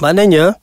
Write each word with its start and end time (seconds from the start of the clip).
maknanya 0.00 0.56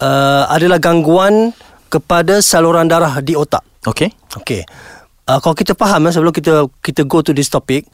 uh, 0.00 0.44
adalah 0.52 0.78
gangguan 0.80 1.52
kepada 1.88 2.40
saluran 2.44 2.88
darah 2.88 3.20
di 3.24 3.32
otak. 3.32 3.64
Okey. 3.88 4.12
Okey. 4.36 4.62
Uh, 5.28 5.38
kalau 5.40 5.56
kita 5.56 5.76
faham 5.76 6.08
ya, 6.08 6.10
sebelum 6.12 6.32
kita 6.32 6.68
kita 6.80 7.04
go 7.04 7.20
to 7.20 7.36
this 7.36 7.52
topic, 7.52 7.88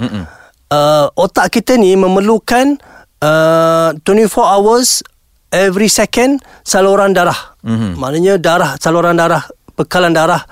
uh, 0.71 1.07
otak 1.19 1.51
kita 1.51 1.79
ni 1.79 1.95
memerlukan 1.99 2.79
uh, 3.23 3.91
24 4.03 4.55
hours 4.55 5.03
every 5.51 5.91
second 5.91 6.43
saluran 6.67 7.15
darah. 7.15 7.55
Mm-hmm. 7.63 7.93
Maknanya 7.99 8.35
darah 8.39 8.71
saluran 8.79 9.15
darah 9.19 9.43
bekalan 9.75 10.15
darah 10.15 10.43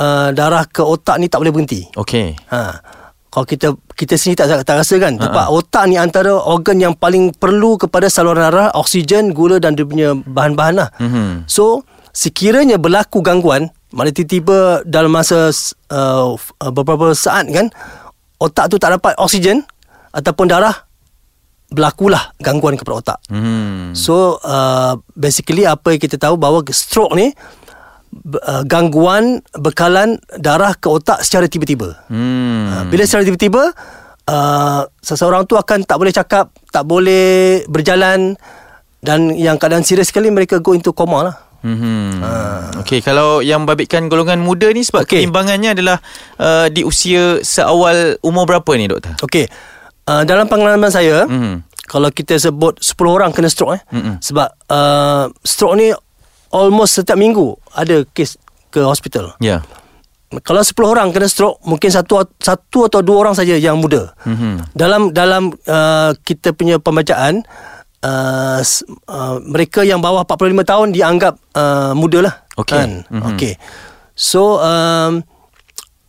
uh, 0.00 0.28
darah 0.32 0.64
ke 0.68 0.80
otak 0.84 1.20
ni 1.20 1.28
tak 1.28 1.44
boleh 1.44 1.52
berhenti. 1.52 1.84
Okey. 1.96 2.36
Ha 2.52 2.97
kalau 3.38 3.46
kita 3.46 3.68
kita 3.94 4.14
sini 4.18 4.34
tak 4.34 4.66
tak 4.66 4.82
rasa 4.82 4.98
kan 4.98 5.14
tempat 5.14 5.46
uh-huh. 5.46 5.62
otak 5.62 5.86
ni 5.86 5.94
antara 5.94 6.34
organ 6.34 6.82
yang 6.82 6.94
paling 6.98 7.30
perlu 7.30 7.78
kepada 7.78 8.10
saluran 8.10 8.50
darah 8.50 8.74
oksigen 8.74 9.30
gula 9.30 9.62
dan 9.62 9.78
dia 9.78 9.86
punya 9.86 10.18
bahan-bahan 10.26 10.74
lah 10.74 10.88
uh-huh. 10.98 11.46
so 11.46 11.86
sekiranya 12.10 12.82
berlaku 12.82 13.22
gangguan 13.22 13.70
mana 13.94 14.10
tiba-tiba 14.10 14.82
dalam 14.82 15.14
masa 15.14 15.54
uh, 15.94 16.34
beberapa 16.74 17.14
saat 17.14 17.46
kan 17.54 17.70
otak 18.42 18.74
tu 18.74 18.76
tak 18.82 18.98
dapat 18.98 19.14
oksigen 19.22 19.62
ataupun 20.10 20.50
darah 20.50 20.74
berlakulah 21.70 22.34
gangguan 22.42 22.74
kepada 22.74 22.94
otak 22.98 23.18
uh-huh. 23.30 23.94
so 23.94 24.42
uh, 24.42 24.98
basically 25.14 25.62
apa 25.62 25.94
yang 25.94 26.02
kita 26.02 26.18
tahu 26.18 26.34
bahawa 26.34 26.66
stroke 26.74 27.14
ni 27.14 27.30
uh, 28.44 28.62
gangguan 28.64 29.40
bekalan 29.56 30.20
darah 30.36 30.74
ke 30.76 30.88
otak 30.88 31.22
secara 31.24 31.48
tiba-tiba. 31.48 31.96
Hmm. 32.08 32.68
Uh, 32.68 32.82
bila 32.88 33.04
secara 33.04 33.24
tiba-tiba 33.24 33.72
uh, 34.28 34.82
seseorang 35.00 35.48
tu 35.48 35.56
akan 35.56 35.84
tak 35.84 35.96
boleh 35.96 36.12
cakap, 36.12 36.52
tak 36.68 36.84
boleh 36.84 37.64
berjalan 37.66 38.36
dan 38.98 39.30
yang 39.34 39.56
keadaan 39.56 39.86
serius 39.86 40.10
sekali 40.10 40.28
mereka 40.28 40.58
go 40.58 40.74
into 40.74 40.90
coma 40.92 41.32
lah. 41.32 41.36
Hmm. 41.58 42.22
Uh. 42.22 42.82
Okey, 42.86 43.02
kalau 43.02 43.42
yang 43.42 43.66
babitkan 43.66 44.06
golongan 44.06 44.38
muda 44.38 44.70
ni 44.70 44.86
sebab 44.86 45.02
okay. 45.02 45.26
keimbangannya 45.26 45.74
adalah 45.74 45.98
uh, 46.38 46.70
di 46.70 46.86
usia 46.86 47.42
seawal 47.42 48.14
umur 48.22 48.46
berapa 48.46 48.70
ni 48.78 48.86
doktor? 48.86 49.18
Okey. 49.26 49.50
Uh, 50.06 50.22
dalam 50.24 50.46
pengalaman 50.46 50.88
saya, 50.88 51.26
hmm. 51.26 51.66
kalau 51.84 52.08
kita 52.14 52.38
sebut 52.38 52.78
10 52.80 52.94
orang 53.10 53.30
kena 53.34 53.50
stroke 53.50 53.76
eh. 53.76 53.82
Hmm. 53.90 54.22
Sebab 54.22 54.48
uh, 54.70 55.24
stroke 55.42 55.76
ni 55.76 55.90
almost 56.54 56.96
setiap 56.96 57.18
minggu 57.18 57.57
ada 57.78 58.02
kes 58.10 58.34
ke 58.74 58.82
hospital. 58.82 59.38
Ya. 59.38 59.62
Yeah. 59.62 60.40
Kalau 60.44 60.60
10 60.60 60.76
orang 60.84 61.08
kena 61.08 61.24
stroke, 61.24 61.56
mungkin 61.64 61.88
satu 61.88 62.20
satu 62.36 62.84
atau 62.84 63.00
dua 63.00 63.24
orang 63.24 63.32
saja 63.32 63.56
yang 63.56 63.80
muda. 63.80 64.12
Mm-hmm. 64.28 64.76
Dalam 64.76 65.02
dalam 65.16 65.56
uh, 65.64 66.12
kita 66.20 66.52
punya 66.52 66.76
pembacaan 66.76 67.48
uh, 68.04 68.60
uh, 69.08 69.36
mereka 69.40 69.88
yang 69.88 70.04
bawah 70.04 70.28
45 70.28 70.68
tahun 70.68 70.88
dianggap 70.92 71.34
uh, 71.56 71.96
muda 71.96 72.28
lah. 72.28 72.34
Okay. 72.60 72.76
Kan? 72.76 72.90
Mm-hmm. 73.08 73.28
Okay. 73.32 73.54
So 74.12 74.60
um, 74.60 75.24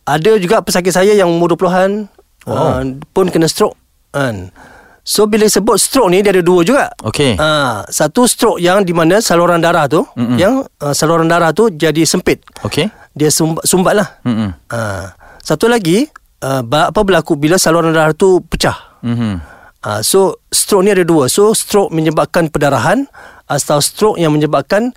ada 0.04 0.30
juga 0.36 0.60
pesakit 0.60 0.92
saya 0.92 1.16
yang 1.16 1.32
umur 1.32 1.56
20-an 1.56 2.12
wow. 2.44 2.82
uh, 2.82 2.82
pun 3.16 3.32
kena 3.32 3.48
stroke 3.48 3.78
kan. 4.12 4.52
So 5.00 5.24
bila 5.24 5.48
sebut 5.48 5.80
stroke 5.80 6.12
ni 6.12 6.20
dia 6.20 6.30
ada 6.30 6.44
dua 6.44 6.60
juga. 6.62 6.92
Okey. 7.02 7.40
Uh, 7.40 7.82
satu 7.88 8.28
stroke 8.28 8.60
yang 8.60 8.84
di 8.84 8.92
mana 8.92 9.18
saluran 9.24 9.58
darah 9.58 9.88
tu 9.88 10.04
Mm-mm. 10.14 10.36
yang 10.36 10.62
uh, 10.80 10.94
saluran 10.94 11.26
darah 11.26 11.50
tu 11.56 11.72
jadi 11.72 12.04
sempit. 12.04 12.44
Okey. 12.62 12.92
Dia 13.16 13.32
sumbat, 13.32 13.64
sumbat 13.66 13.94
lah. 13.96 14.08
Uh, 14.22 15.10
satu 15.42 15.66
lagi 15.66 16.06
uh, 16.44 16.62
apa 16.62 17.00
berlaku 17.02 17.34
bila 17.34 17.56
saluran 17.56 17.90
darah 17.90 18.14
tu 18.14 18.44
pecah. 18.44 19.00
Mm-hmm. 19.02 19.34
Uh, 19.80 20.00
so 20.04 20.38
stroke 20.52 20.84
ni 20.84 20.92
ada 20.92 21.02
dua. 21.02 21.26
So 21.32 21.56
stroke 21.56 21.90
menyebabkan 21.90 22.52
perdarahan 22.52 23.08
atau 23.48 23.80
stroke 23.80 24.20
yang 24.20 24.30
menyebabkan 24.36 24.92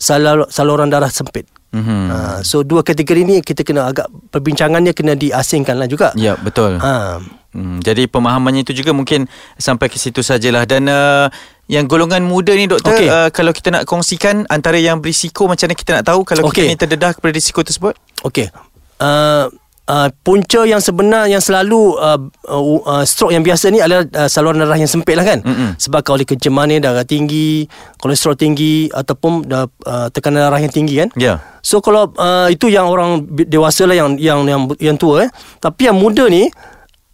salur, 0.00 0.48
saluran 0.48 0.88
darah 0.88 1.12
sempit. 1.12 1.46
Mm-hmm. 1.74 2.02
Uh, 2.08 2.38
so 2.42 2.64
dua 2.64 2.80
kategori 2.80 3.22
ni 3.22 3.36
kita 3.44 3.66
kena 3.66 3.90
agak 3.90 4.08
perbincangannya 4.32 4.96
kena 4.96 5.14
diasingkan 5.14 5.76
lah 5.78 5.86
juga. 5.86 6.10
Ya 6.16 6.34
betul. 6.40 6.80
Uh, 6.80 7.20
Hmm, 7.54 7.78
jadi 7.78 8.10
pemahamannya 8.10 8.66
itu 8.66 8.74
juga 8.74 8.90
mungkin 8.90 9.30
sampai 9.54 9.86
ke 9.86 9.94
situ 9.94 10.26
sajalah 10.26 10.66
dan 10.66 10.90
uh, 10.90 11.30
yang 11.70 11.86
golongan 11.86 12.26
muda 12.26 12.50
ni 12.50 12.66
doktor 12.66 12.98
okay. 12.98 13.06
uh, 13.06 13.30
kalau 13.30 13.54
kita 13.54 13.70
nak 13.70 13.86
kongsikan 13.86 14.42
antara 14.50 14.74
yang 14.76 14.98
berisiko 14.98 15.46
macam 15.46 15.70
mana 15.70 15.78
kita 15.78 15.90
nak 16.02 16.04
tahu 16.10 16.20
kalau 16.26 16.50
okay. 16.50 16.66
kita 16.66 16.70
ni 16.74 16.76
terdedah 16.76 17.14
kepada 17.14 17.30
risiko 17.30 17.62
tersebut? 17.62 17.94
Okey. 18.26 18.50
Uh, 18.98 19.46
uh, 19.88 20.08
punca 20.24 20.64
yang 20.64 20.80
sebenar 20.80 21.28
yang 21.28 21.40
selalu 21.40 21.96
uh, 21.96 22.20
uh, 22.48 22.62
uh, 22.84 23.04
stroke 23.04 23.32
yang 23.32 23.44
biasa 23.44 23.70
ni 23.72 23.80
adalah 23.80 24.04
uh, 24.12 24.28
saluran 24.28 24.60
darah 24.60 24.78
yang 24.78 24.90
sempit 24.90 25.16
lah 25.16 25.24
kan. 25.24 25.40
Mm-hmm. 25.44 25.70
Sebab 25.80 26.00
kalau 26.04 26.20
kencemanan 26.24 26.80
darah 26.80 27.06
tinggi, 27.06 27.68
kolesterol 28.00 28.36
tinggi 28.36 28.88
ataupun 28.92 29.48
uh, 29.52 29.68
tekanan 30.12 30.48
darah 30.48 30.60
yang 30.60 30.72
tinggi 30.72 31.00
kan. 31.00 31.08
Ya. 31.16 31.24
Yeah. 31.24 31.38
So 31.64 31.80
kalau 31.80 32.12
uh, 32.16 32.48
itu 32.52 32.68
yang 32.68 32.88
orang 32.88 33.24
dewasa 33.48 33.88
lah 33.88 33.96
yang 33.96 34.20
yang 34.20 34.44
yang, 34.44 34.60
yang 34.80 34.96
tua 35.00 35.28
eh. 35.28 35.30
Tapi 35.60 35.88
yang 35.88 35.96
muda 35.96 36.28
ni 36.28 36.48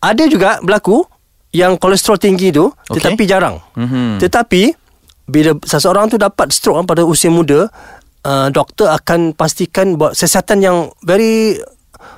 ada 0.00 0.24
juga 0.26 0.58
berlaku 0.64 1.04
yang 1.52 1.76
kolesterol 1.76 2.16
tinggi 2.16 2.54
tu 2.54 2.70
okay. 2.70 2.98
tetapi 2.98 3.22
jarang. 3.28 3.60
Mm-hmm. 3.76 4.22
Tetapi 4.22 4.62
bila 5.30 5.54
seseorang 5.62 6.10
tu 6.10 6.16
dapat 6.18 6.50
stroke 6.50 6.82
pada 6.86 7.06
usia 7.06 7.30
muda, 7.30 7.70
uh, 8.26 8.48
doktor 8.50 8.90
akan 8.90 9.36
pastikan 9.36 9.94
buat 9.94 10.16
siasatan 10.16 10.58
yang 10.62 10.76
very 11.04 11.58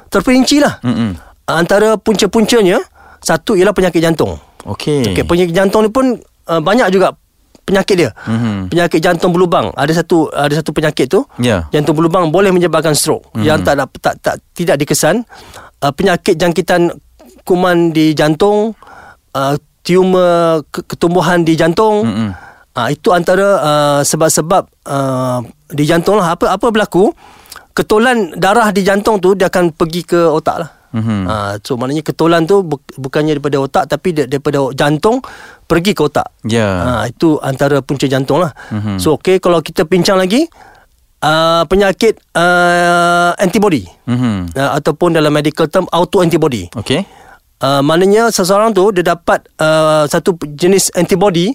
terperinci 0.09 0.61
lah. 0.63 0.81
Mm-hmm. 0.85 1.11
Antara 1.53 1.99
punca-puncanya 1.99 2.81
satu 3.21 3.59
ialah 3.59 3.75
penyakit 3.75 4.01
jantung. 4.01 4.39
Okey. 4.65 5.13
Okay, 5.13 5.25
penyakit 5.27 5.53
jantung 5.53 5.83
ni 5.85 5.91
pun 5.91 6.17
uh, 6.49 6.61
banyak 6.63 6.89
juga 6.95 7.17
penyakit 7.67 7.97
dia. 7.99 8.11
Mm-hmm. 8.29 8.57
Penyakit 8.69 9.01
jantung 9.01 9.33
berlubang. 9.35 9.73
Ada 9.75 10.05
satu 10.05 10.29
ada 10.31 10.55
satu 10.55 10.71
penyakit 10.77 11.09
tu. 11.09 11.25
Ya. 11.41 11.67
Jantung 11.75 11.99
berlubang 11.99 12.29
boleh 12.31 12.53
menyebabkan 12.53 12.95
stroke. 12.95 13.33
Mm-hmm. 13.33 13.45
Yang 13.49 13.59
tak, 13.65 13.75
tak 14.01 14.15
tak 14.21 14.35
tidak 14.55 14.77
dikesan 14.85 15.25
uh, 15.83 15.93
penyakit 15.93 16.37
jangkitan 16.39 16.95
kuman 17.43 17.91
di 17.91 18.15
jantung, 18.15 18.75
uh, 19.35 19.55
tumor 19.83 20.63
ke- 20.71 20.87
ketumbuhan 20.87 21.43
di 21.43 21.59
jantung. 21.59 22.07
Mm-hmm. 22.07 22.31
Uh, 22.73 22.89
itu 22.89 23.13
antara 23.13 23.49
uh, 23.61 24.01
sebab-sebab 24.01 24.65
uh, 24.89 25.45
di 25.69 25.85
jantung 25.85 26.17
lah. 26.17 26.33
Apa 26.33 26.57
apa 26.57 26.67
berlaku? 26.73 27.13
Ketolan 27.73 28.37
darah 28.37 28.69
di 28.73 28.85
jantung 28.85 29.21
tu 29.21 29.37
dia 29.37 29.49
akan 29.49 29.73
pergi 29.73 30.05
ke 30.05 30.21
otak 30.29 30.57
lah. 30.61 30.71
Mm-hmm. 30.93 31.21
Uh, 31.25 31.53
so 31.65 31.81
maknanya 31.81 32.05
ketolan 32.05 32.45
tu 32.45 32.61
bu- 32.61 32.85
bukannya 33.01 33.37
daripada 33.37 33.57
otak 33.65 33.85
tapi 33.89 34.13
da- 34.13 34.29
daripada 34.29 34.61
jantung 34.77 35.25
pergi 35.65 35.97
ke 35.97 36.05
otak. 36.05 36.29
Ya. 36.45 36.69
Ha, 36.69 36.91
itu 37.09 37.41
antara 37.41 37.81
punca 37.81 38.05
jantung 38.05 38.45
lah. 38.45 38.53
Mm-hmm. 38.69 38.97
So 39.01 39.17
okay 39.17 39.41
kalau 39.41 39.65
kita 39.65 39.89
bincang 39.89 40.21
lagi 40.21 40.49
uh, 41.25 41.65
penyakit 41.65 42.21
uh, 42.37 43.33
antibody 43.41 43.89
Mhm. 44.05 44.53
uh, 44.53 44.71
ataupun 44.77 45.17
dalam 45.17 45.33
medical 45.33 45.65
term 45.71 45.89
auto 45.89 46.21
antibody. 46.21 46.69
Uh, 47.63 47.79
maknanya 47.79 48.27
seseorang 48.35 48.75
tu 48.75 48.91
dia 48.91 49.15
dapat 49.15 49.47
uh, 49.63 50.03
satu 50.11 50.35
jenis 50.59 50.91
antibody 50.99 51.55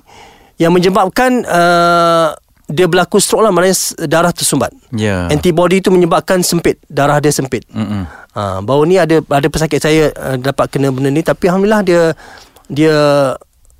yang 0.56 0.71
menyebabkan 0.71 1.44
uh, 1.44 2.31
dia 2.68 2.88
berlaku 2.88 3.19
stroke 3.19 3.44
lah 3.44 3.51
maknanya 3.51 3.75
darah 4.07 4.31
tersumbat. 4.31 4.71
Ya. 4.95 5.27
Antibody 5.27 5.83
tu 5.83 5.92
menyebabkan 5.92 6.44
sempit, 6.48 6.80
darah 6.88 7.19
dia 7.19 7.36
sempit. 7.36 7.68
Mm-mm. 7.71 8.07
Ha, 8.07 8.63
baru 8.63 8.88
ni 8.88 8.95
ada 8.95 9.19
ada 9.19 9.48
pesakit 9.51 9.83
saya 9.83 10.15
uh, 10.15 10.39
dapat 10.39 10.71
kena 10.71 10.95
benda 10.95 11.12
ni 11.12 11.19
tapi 11.19 11.51
alhamdulillah 11.51 11.83
dia 11.83 12.01
dia 12.71 12.95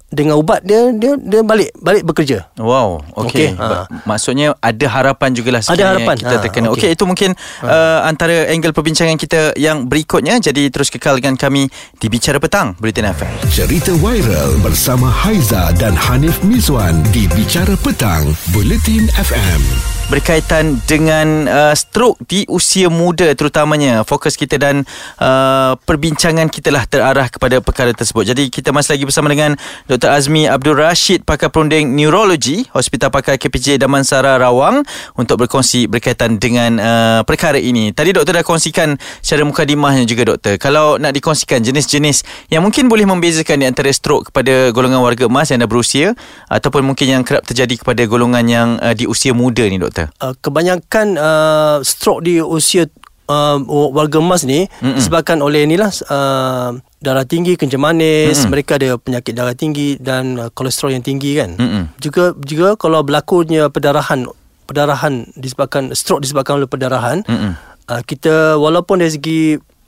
dengan 0.07 0.39
ubat 0.39 0.63
dia 0.63 0.95
dia 0.95 1.19
dia 1.19 1.42
balik 1.44 1.75
balik 1.83 2.04
bekerja. 2.07 2.48
Wow, 2.56 3.04
okey. 3.27 3.59
Ba- 3.59 3.92
ha. 3.92 4.07
Maksudnya 4.07 4.56
ada 4.63 4.86
harapan 4.88 5.36
jugalah 5.36 5.59
Ada 5.59 5.68
sekiranya 5.68 5.92
harapan, 6.00 6.15
kita 6.15 6.36
ha, 6.39 6.44
terkena. 6.44 6.68
Okey, 6.71 6.80
okey. 6.80 6.92
itu 6.95 7.04
mungkin 7.04 7.30
uh, 7.63 8.00
antara 8.07 8.48
angle 8.48 8.71
perbincangan 8.71 9.19
kita 9.19 9.51
yang 9.59 9.92
berikutnya. 9.92 10.39
Jadi 10.39 10.71
terus 10.71 10.88
kekal 10.88 11.19
dengan 11.19 11.36
kami 11.36 11.68
di 12.00 12.07
Bicara 12.07 12.39
Petang, 12.39 12.80
Bulletin 12.80 13.12
FM. 13.12 13.31
Cerita 13.51 13.92
viral 14.00 14.56
bersama 14.63 15.12
Haiza 15.12 15.75
dan 15.75 15.92
Hanif 16.00 16.39
Miswan 16.39 17.03
di 17.12 17.27
Bicara 17.36 17.75
Petang, 17.75 18.31
Bulletin 18.56 19.12
FM. 19.12 19.97
Berkaitan 20.07 20.80
dengan 20.88 21.51
uh, 21.51 21.75
stroke 21.75 22.15
di 22.31 22.48
usia 22.48 22.88
muda 22.88 23.27
terutamanya. 23.36 24.07
Fokus 24.07 24.39
kita 24.39 24.56
dan 24.56 24.88
uh, 25.19 25.75
perbincangan 25.83 26.48
kita 26.48 26.71
lah 26.71 26.88
terarah 26.88 27.27
kepada 27.27 27.59
perkara 27.59 27.92
tersebut. 27.92 28.31
Jadi 28.31 28.48
kita 28.48 28.71
masih 28.71 28.95
lagi 28.95 29.04
bersama 29.04 29.27
dengan 29.27 29.59
Dr. 29.92 30.07
Azmi 30.07 30.48
Abdul 30.48 30.80
Rashid 30.80 31.27
pakar 31.27 31.51
perunding 31.51 31.92
neurologi 31.92 32.63
Hospital 32.71 33.12
Pakar 33.12 33.36
KPJ 33.36 33.83
Damansara 33.83 34.39
Rawang 34.39 34.88
untuk 35.19 35.44
berkongsi 35.44 35.92
berkaitan 35.92 36.39
dengan 36.39 36.80
uh, 36.80 37.21
perkara 37.27 37.60
ini. 37.60 37.92
Tadi 37.92 38.15
doktor 38.15 38.39
dah 38.39 38.48
kongsikan 38.48 38.95
secara 39.19 39.44
mukadimahnya 39.44 40.07
juga 40.07 40.24
doktor. 40.24 40.56
Kalau 40.56 40.95
nak 40.95 41.12
dikongsikan 41.19 41.60
jenis-jenis 41.60 42.48
yang 42.48 42.63
mungkin 42.63 42.88
boleh 42.88 43.03
membezakan 43.03 43.60
di 43.60 43.68
antara 43.68 43.92
stroke 43.92 44.31
kepada 44.31 44.71
golongan 44.71 45.03
warga 45.03 45.27
emas 45.27 45.51
yang 45.51 45.60
dah 45.60 45.68
berusia 45.68 46.15
ataupun 46.48 46.88
mungkin 46.88 47.12
yang 47.12 47.24
kerap 47.27 47.44
terjadi 47.44 47.83
kepada 47.83 48.07
golongan 48.07 48.45
yang 48.48 48.68
uh, 48.80 48.95
di 48.95 49.03
usia 49.03 49.36
muda 49.36 49.68
ni 49.68 49.75
doktor 49.75 49.97
Uh, 50.22 50.38
kebanyakan 50.38 51.18
uh, 51.18 51.82
stroke 51.82 52.22
di 52.22 52.38
usia 52.38 52.86
uh, 53.26 53.58
warga 53.68 54.22
emas 54.22 54.46
ni 54.46 54.70
Mm-mm. 54.70 55.02
disebabkan 55.02 55.42
oleh 55.42 55.66
inilah 55.66 55.90
uh, 56.14 56.78
darah 57.02 57.26
tinggi, 57.26 57.58
kencing 57.58 57.82
manis, 57.82 58.38
Mm-mm. 58.46 58.52
mereka 58.54 58.78
ada 58.78 58.98
penyakit 59.02 59.34
darah 59.34 59.58
tinggi 59.58 59.98
dan 59.98 60.38
uh, 60.38 60.50
kolesterol 60.54 60.94
yang 60.94 61.06
tinggi 61.06 61.38
kan. 61.38 61.58
Mm-mm. 61.58 61.98
Juga 61.98 62.38
juga 62.46 62.78
kalau 62.78 63.02
berlakunya 63.02 63.70
perdarahan 63.74 64.30
perdarahan 64.68 65.32
disebabkan 65.34 65.96
stroke 65.96 66.22
disebabkan 66.22 66.60
oleh 66.60 66.70
perdarahan, 66.70 67.24
uh, 67.28 68.02
kita 68.04 68.60
walaupun 68.60 69.00
dari 69.00 69.16
segi 69.16 69.42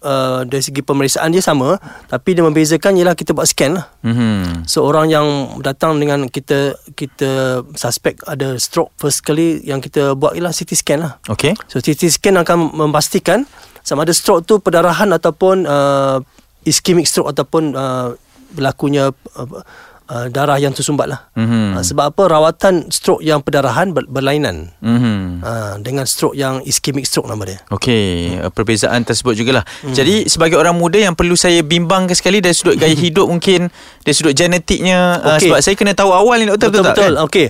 uh, 0.04 0.44
dari 0.48 0.63
segi 0.63 0.81
pemeriksaan 0.84 1.31
dia 1.31 1.44
sama, 1.44 1.80
tapi 2.07 2.36
dia 2.36 2.44
membezakan 2.44 2.96
ialah 3.00 3.16
kita 3.16 3.31
buat 3.31 3.48
scan 3.48 3.78
lah. 3.80 3.86
Mm-hmm. 4.04 4.68
So 4.68 4.84
orang 4.88 5.12
yang 5.12 5.28
datang 5.63 6.00
dengan 6.00 6.28
kita 6.28 6.75
kita 6.96 7.63
suspek 7.75 8.19
ada 8.28 8.56
stroke 8.60 8.92
first 9.00 9.24
kali 9.24 9.63
yang 9.63 9.80
kita 9.84 10.16
buat 10.16 10.36
ialah 10.36 10.51
CT 10.51 10.72
scan 10.75 11.00
lah. 11.04 11.13
Okey. 11.31 11.56
So 11.72 11.80
CT 11.80 12.10
scan 12.12 12.36
akan 12.40 12.75
memastikan 12.75 13.48
sama 13.84 14.04
ada 14.04 14.13
stroke 14.13 14.46
tu 14.46 14.60
perdarahan 14.60 15.10
ataupun 15.16 15.66
uh, 15.66 16.19
ischemic 16.68 17.07
stroke 17.07 17.31
ataupun 17.31 17.74
uh, 17.74 18.13
berlakunya 18.54 19.13
uh, 19.38 19.63
uh, 20.10 20.28
darah 20.28 20.58
yang 20.58 20.74
tersumbat 20.74 21.08
lah. 21.08 21.30
Mhm. 21.38 21.80
Uh, 21.80 21.84
sebab 21.86 22.12
apa 22.12 22.24
rawatan 22.28 22.90
stroke 22.90 23.22
yang 23.22 23.40
perdarahan 23.46 23.94
ber, 23.94 24.10
berlainan 24.10 24.74
Mhm. 24.82 25.46
uh, 25.46 25.74
dengan 25.80 26.04
stroke 26.10 26.36
yang 26.36 26.60
ischemic 26.66 27.06
stroke 27.06 27.30
nama 27.30 27.46
dia. 27.46 27.60
Okey, 27.70 28.42
hmm. 28.42 28.52
perbezaan 28.52 29.06
tersebut 29.06 29.38
jugalah. 29.38 29.64
Hmm. 29.86 29.94
Jadi 29.94 30.26
sebagai 30.28 30.58
orang 30.58 30.76
muda 30.76 30.98
yang 30.98 31.14
perlu 31.14 31.38
saya 31.38 31.62
bimbangkan 31.62 32.18
sekali 32.18 32.42
dari 32.42 32.58
sudut 32.58 32.76
gaya 32.76 32.94
hidup 33.06 33.30
mungkin 33.30 33.70
dari 34.02 34.16
sudut 34.18 34.34
genetiknya 34.34 35.22
okay. 35.22 35.30
uh, 35.30 35.40
sebab 35.40 35.60
saya 35.62 35.76
kena 35.78 35.94
tahu 35.94 36.12
awal 36.12 36.42
ni 36.42 36.50
doktor 36.50 36.74
betul, 36.74 36.84
betul, 36.84 36.84
tak? 36.84 36.96
betul. 36.98 37.14
Kan? 37.14 37.26
Okey. 37.30 37.48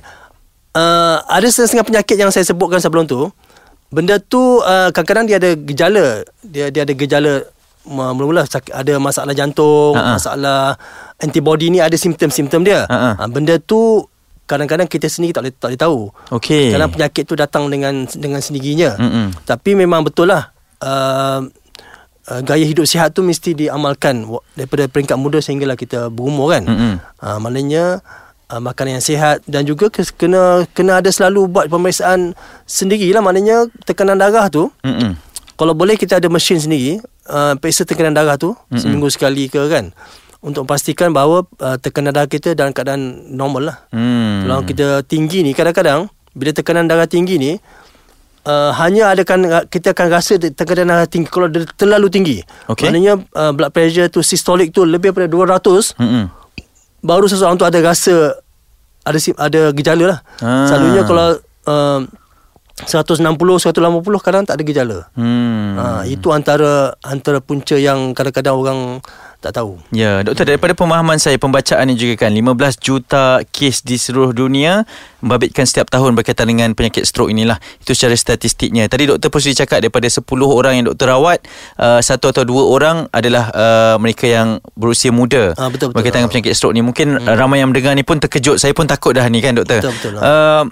Uh, 0.69 1.17
ada 1.25 1.47
setengah 1.49 1.87
penyakit 1.87 2.15
yang 2.19 2.29
saya 2.29 2.45
sebutkan 2.45 2.77
sebelum 2.77 3.09
tu. 3.09 3.31
Benda 3.89 4.21
tu 4.21 4.61
uh, 4.61 4.93
kadang-kadang 4.93 5.25
dia 5.25 5.37
ada 5.41 5.57
gejala. 5.57 6.05
Dia 6.45 6.69
dia 6.69 6.85
ada 6.85 6.93
gejala 6.93 7.41
uh, 7.41 7.58
mula-mula 7.87 8.43
sakit, 8.43 8.75
ada 8.75 8.99
masalah 8.99 9.31
jantung, 9.31 9.95
Ha-ha. 9.95 10.19
masalah 10.19 10.61
antibody 11.19 11.71
ni 11.71 11.79
ada 11.79 11.95
simptom-simptom 11.95 12.63
dia. 12.63 12.83
Ha-ha. 12.87 13.19
Uh, 13.21 13.29
benda 13.31 13.55
tu 13.59 14.03
kadang-kadang 14.49 14.89
kita 14.89 15.05
sendiri 15.05 15.31
tak 15.31 15.45
boleh 15.45 15.53
tak 15.55 15.67
boleh 15.69 15.81
tahu. 15.81 15.99
Okey. 16.41 16.73
Kadang 16.73 16.89
penyakit 16.89 17.23
tu 17.29 17.37
datang 17.37 17.69
dengan 17.69 18.09
dengan 18.09 18.41
sendirinya. 18.41 18.97
Mm-mm. 18.97 19.45
Tapi 19.45 19.77
memang 19.77 20.01
betul 20.01 20.33
lah. 20.33 20.49
Uh, 20.81 21.45
uh, 22.33 22.41
gaya 22.41 22.65
hidup 22.65 22.89
sihat 22.89 23.13
tu 23.13 23.21
mesti 23.21 23.53
diamalkan 23.53 24.25
daripada 24.57 24.89
peringkat 24.89 25.17
muda 25.21 25.37
sehinggalah 25.37 25.77
kita 25.77 26.09
berumur 26.09 26.49
kan. 26.49 26.65
Mm-mm. 26.65 26.93
Uh, 27.21 27.37
maknanya 27.37 28.01
uh, 28.49 28.61
makanan 28.61 28.99
yang 28.99 29.05
sihat 29.05 29.45
dan 29.45 29.63
juga 29.63 29.93
kena 29.93 30.65
kena 30.73 30.99
ada 30.99 31.09
selalu 31.13 31.45
buat 31.45 31.69
pemeriksaan 31.69 32.33
sendirilah 32.65 33.21
maknanya 33.21 33.69
tekanan 33.85 34.17
darah 34.17 34.49
tu 34.49 34.73
Mm-mm. 34.81 35.13
kalau 35.55 35.77
boleh 35.77 35.95
kita 35.95 36.17
ada 36.17 36.27
mesin 36.27 36.57
sendiri 36.57 36.99
uh, 37.29 37.53
periksa 37.61 37.85
tekanan 37.85 38.17
darah 38.17 38.35
tu 38.35 38.51
mm-hmm. 38.51 38.79
seminggu 38.81 39.07
sekali 39.13 39.47
ke 39.47 39.61
kan 39.69 39.93
untuk 40.39 40.63
pastikan 40.63 41.11
bahawa 41.11 41.43
uh, 41.59 41.77
tekanan 41.79 42.15
darah 42.15 42.29
kita 42.31 42.55
dalam 42.55 42.71
keadaan 42.71 43.27
normal 43.35 43.75
lah. 43.75 43.77
Hmm. 43.91 44.47
Kalau 44.47 44.63
kita 44.63 44.87
tinggi 45.03 45.43
ni 45.43 45.51
kadang-kadang 45.51 46.07
bila 46.31 46.55
tekanan 46.55 46.87
darah 46.87 47.11
tinggi 47.11 47.35
ni 47.35 47.51
uh, 48.47 48.71
hanya 48.79 49.11
adakan 49.11 49.67
kita 49.67 49.91
akan 49.91 50.07
rasa 50.07 50.39
te- 50.39 50.55
tekanan 50.55 50.95
darah 50.95 51.09
tinggi 51.11 51.27
kalau 51.27 51.51
dia 51.51 51.67
terlalu 51.75 52.07
tinggi. 52.07 52.37
Okey. 52.71 52.87
Maknanya 52.87 53.19
uh, 53.35 53.51
blood 53.51 53.71
pressure 53.75 54.07
tu 54.07 54.23
systolic 54.23 54.71
tu 54.71 54.87
lebih 54.87 55.11
daripada 55.11 55.59
200 55.59 55.99
Mm-mm. 55.99 56.25
baru 57.03 57.27
seseorang 57.27 57.59
tu 57.59 57.67
ada 57.67 57.79
rasa 57.83 58.39
ada 59.03 59.19
ada 59.35 59.61
gejala 59.75 60.05
lah. 60.15 60.19
Ah. 60.39 60.71
Selalunya 60.71 61.03
kalau 61.03 61.27
uh, 61.67 61.99
160 62.87 63.23
180 63.25 64.25
kadang 64.25 64.43
tak 64.47 64.55
ada 64.59 64.63
gejala. 64.63 64.99
Hmm. 65.17 65.75
Ha, 65.75 65.83
itu 66.07 66.31
antara 66.31 66.95
antara 67.03 67.43
punca 67.43 67.75
yang 67.75 68.15
kadang-kadang 68.15 68.55
orang 68.55 68.79
tak 69.39 69.55
tahu. 69.55 69.79
Ya, 69.95 70.19
doktor 70.19 70.43
daripada 70.43 70.75
pemahaman 70.75 71.15
saya 71.15 71.39
pembacaan 71.39 71.87
ni 71.87 71.95
juga 71.95 72.27
kan 72.27 72.31
15 72.35 72.75
juta 72.83 73.39
kes 73.47 73.87
di 73.87 73.95
seluruh 73.95 74.35
dunia 74.35 74.83
membabitkan 75.23 75.63
setiap 75.63 75.87
tahun 75.87 76.11
berkaitan 76.15 76.51
dengan 76.51 76.75
penyakit 76.75 77.07
stroke 77.07 77.31
inilah. 77.31 77.55
Itu 77.79 77.95
secara 77.95 78.19
statistiknya. 78.19 78.91
Tadi 78.91 79.07
doktor 79.07 79.31
pun 79.31 79.39
sudah 79.39 79.63
cakap 79.63 79.79
daripada 79.79 80.11
10 80.11 80.27
orang 80.43 80.73
yang 80.79 80.85
doktor 80.91 81.15
rawat, 81.15 81.39
uh, 81.79 82.03
satu 82.03 82.35
atau 82.35 82.43
dua 82.43 82.67
orang 82.67 82.97
adalah 83.15 83.47
uh, 83.55 83.95
mereka 83.95 84.27
yang 84.27 84.59
berusia 84.75 85.15
muda. 85.15 85.55
Ah, 85.55 85.71
betul, 85.71 85.91
betul. 85.91 86.03
Berkaitan 86.03 86.27
dengan 86.27 86.31
penyakit 86.35 86.53
stroke 86.55 86.75
ni. 86.75 86.83
Mungkin 86.83 87.23
hmm. 87.23 87.35
ramai 87.39 87.63
yang 87.63 87.71
mendengar 87.71 87.95
ni 87.95 88.03
pun 88.03 88.19
terkejut. 88.19 88.59
Saya 88.59 88.75
pun 88.75 88.91
takut 88.91 89.15
dah 89.15 89.23
ni 89.31 89.39
kan 89.39 89.55
doktor. 89.55 89.79
Betul, 89.79 89.95
betul. 89.95 90.19
Uh, 90.19 90.67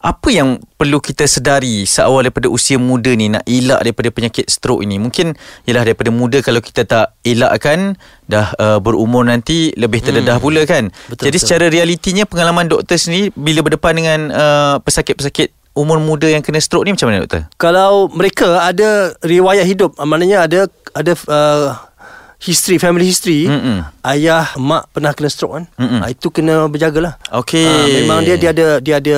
apa 0.00 0.28
yang 0.32 0.56
perlu 0.80 0.96
kita 0.96 1.28
sedari 1.28 1.84
seawal 1.84 2.24
daripada 2.24 2.48
usia 2.48 2.80
muda 2.80 3.12
ni 3.12 3.28
nak 3.28 3.44
elak 3.44 3.84
daripada 3.84 4.08
penyakit 4.08 4.48
stroke 4.48 4.80
ini? 4.80 4.96
Mungkin 4.96 5.36
ialah 5.68 5.84
daripada 5.84 6.08
muda 6.08 6.40
kalau 6.40 6.64
kita 6.64 6.88
tak 6.88 7.20
elakkan 7.20 8.00
dah 8.30 8.54
uh, 8.56 8.78
berumur 8.78 9.26
nanti 9.26 9.74
lebih 9.74 10.00
terdedah 10.00 10.38
hmm. 10.38 10.44
pula 10.44 10.62
kan. 10.64 10.88
Betul, 11.10 11.30
Jadi 11.30 11.36
betul. 11.36 11.46
secara 11.46 11.64
realitinya 11.66 12.24
pengalaman 12.24 12.70
doktor 12.70 12.96
sendiri 12.96 13.34
bila 13.34 13.66
berdepan 13.66 13.94
dengan 13.98 14.20
uh, 14.30 14.76
pesakit-pesakit 14.82 15.50
umur 15.74 16.02
muda 16.02 16.26
yang 16.26 16.42
kena 16.42 16.58
stroke 16.58 16.86
ni 16.86 16.94
macam 16.94 17.10
mana 17.10 17.26
doktor? 17.26 17.46
Kalau 17.58 18.10
mereka 18.10 18.66
ada 18.66 19.14
riwayat 19.22 19.66
hidup, 19.66 19.98
ah, 19.98 20.06
maknanya 20.06 20.46
ada 20.46 20.60
ada 20.94 21.12
uh, 21.30 21.78
history 22.40 22.80
family 22.80 23.04
history, 23.04 23.44
Mm-mm. 23.44 23.84
ayah 24.02 24.48
mak 24.56 24.88
pernah 24.90 25.12
kena 25.12 25.28
stroke 25.28 25.60
kan. 25.60 25.64
Mm-mm. 25.76 26.00
Ha, 26.00 26.08
itu 26.08 26.32
kena 26.32 26.66
berjagalah. 26.66 27.20
Okey. 27.36 27.68
Ah, 27.68 27.86
memang 28.00 28.24
dia 28.24 28.40
dia 28.40 28.50
ada 28.56 28.80
dia 28.80 28.96
ada 28.96 29.16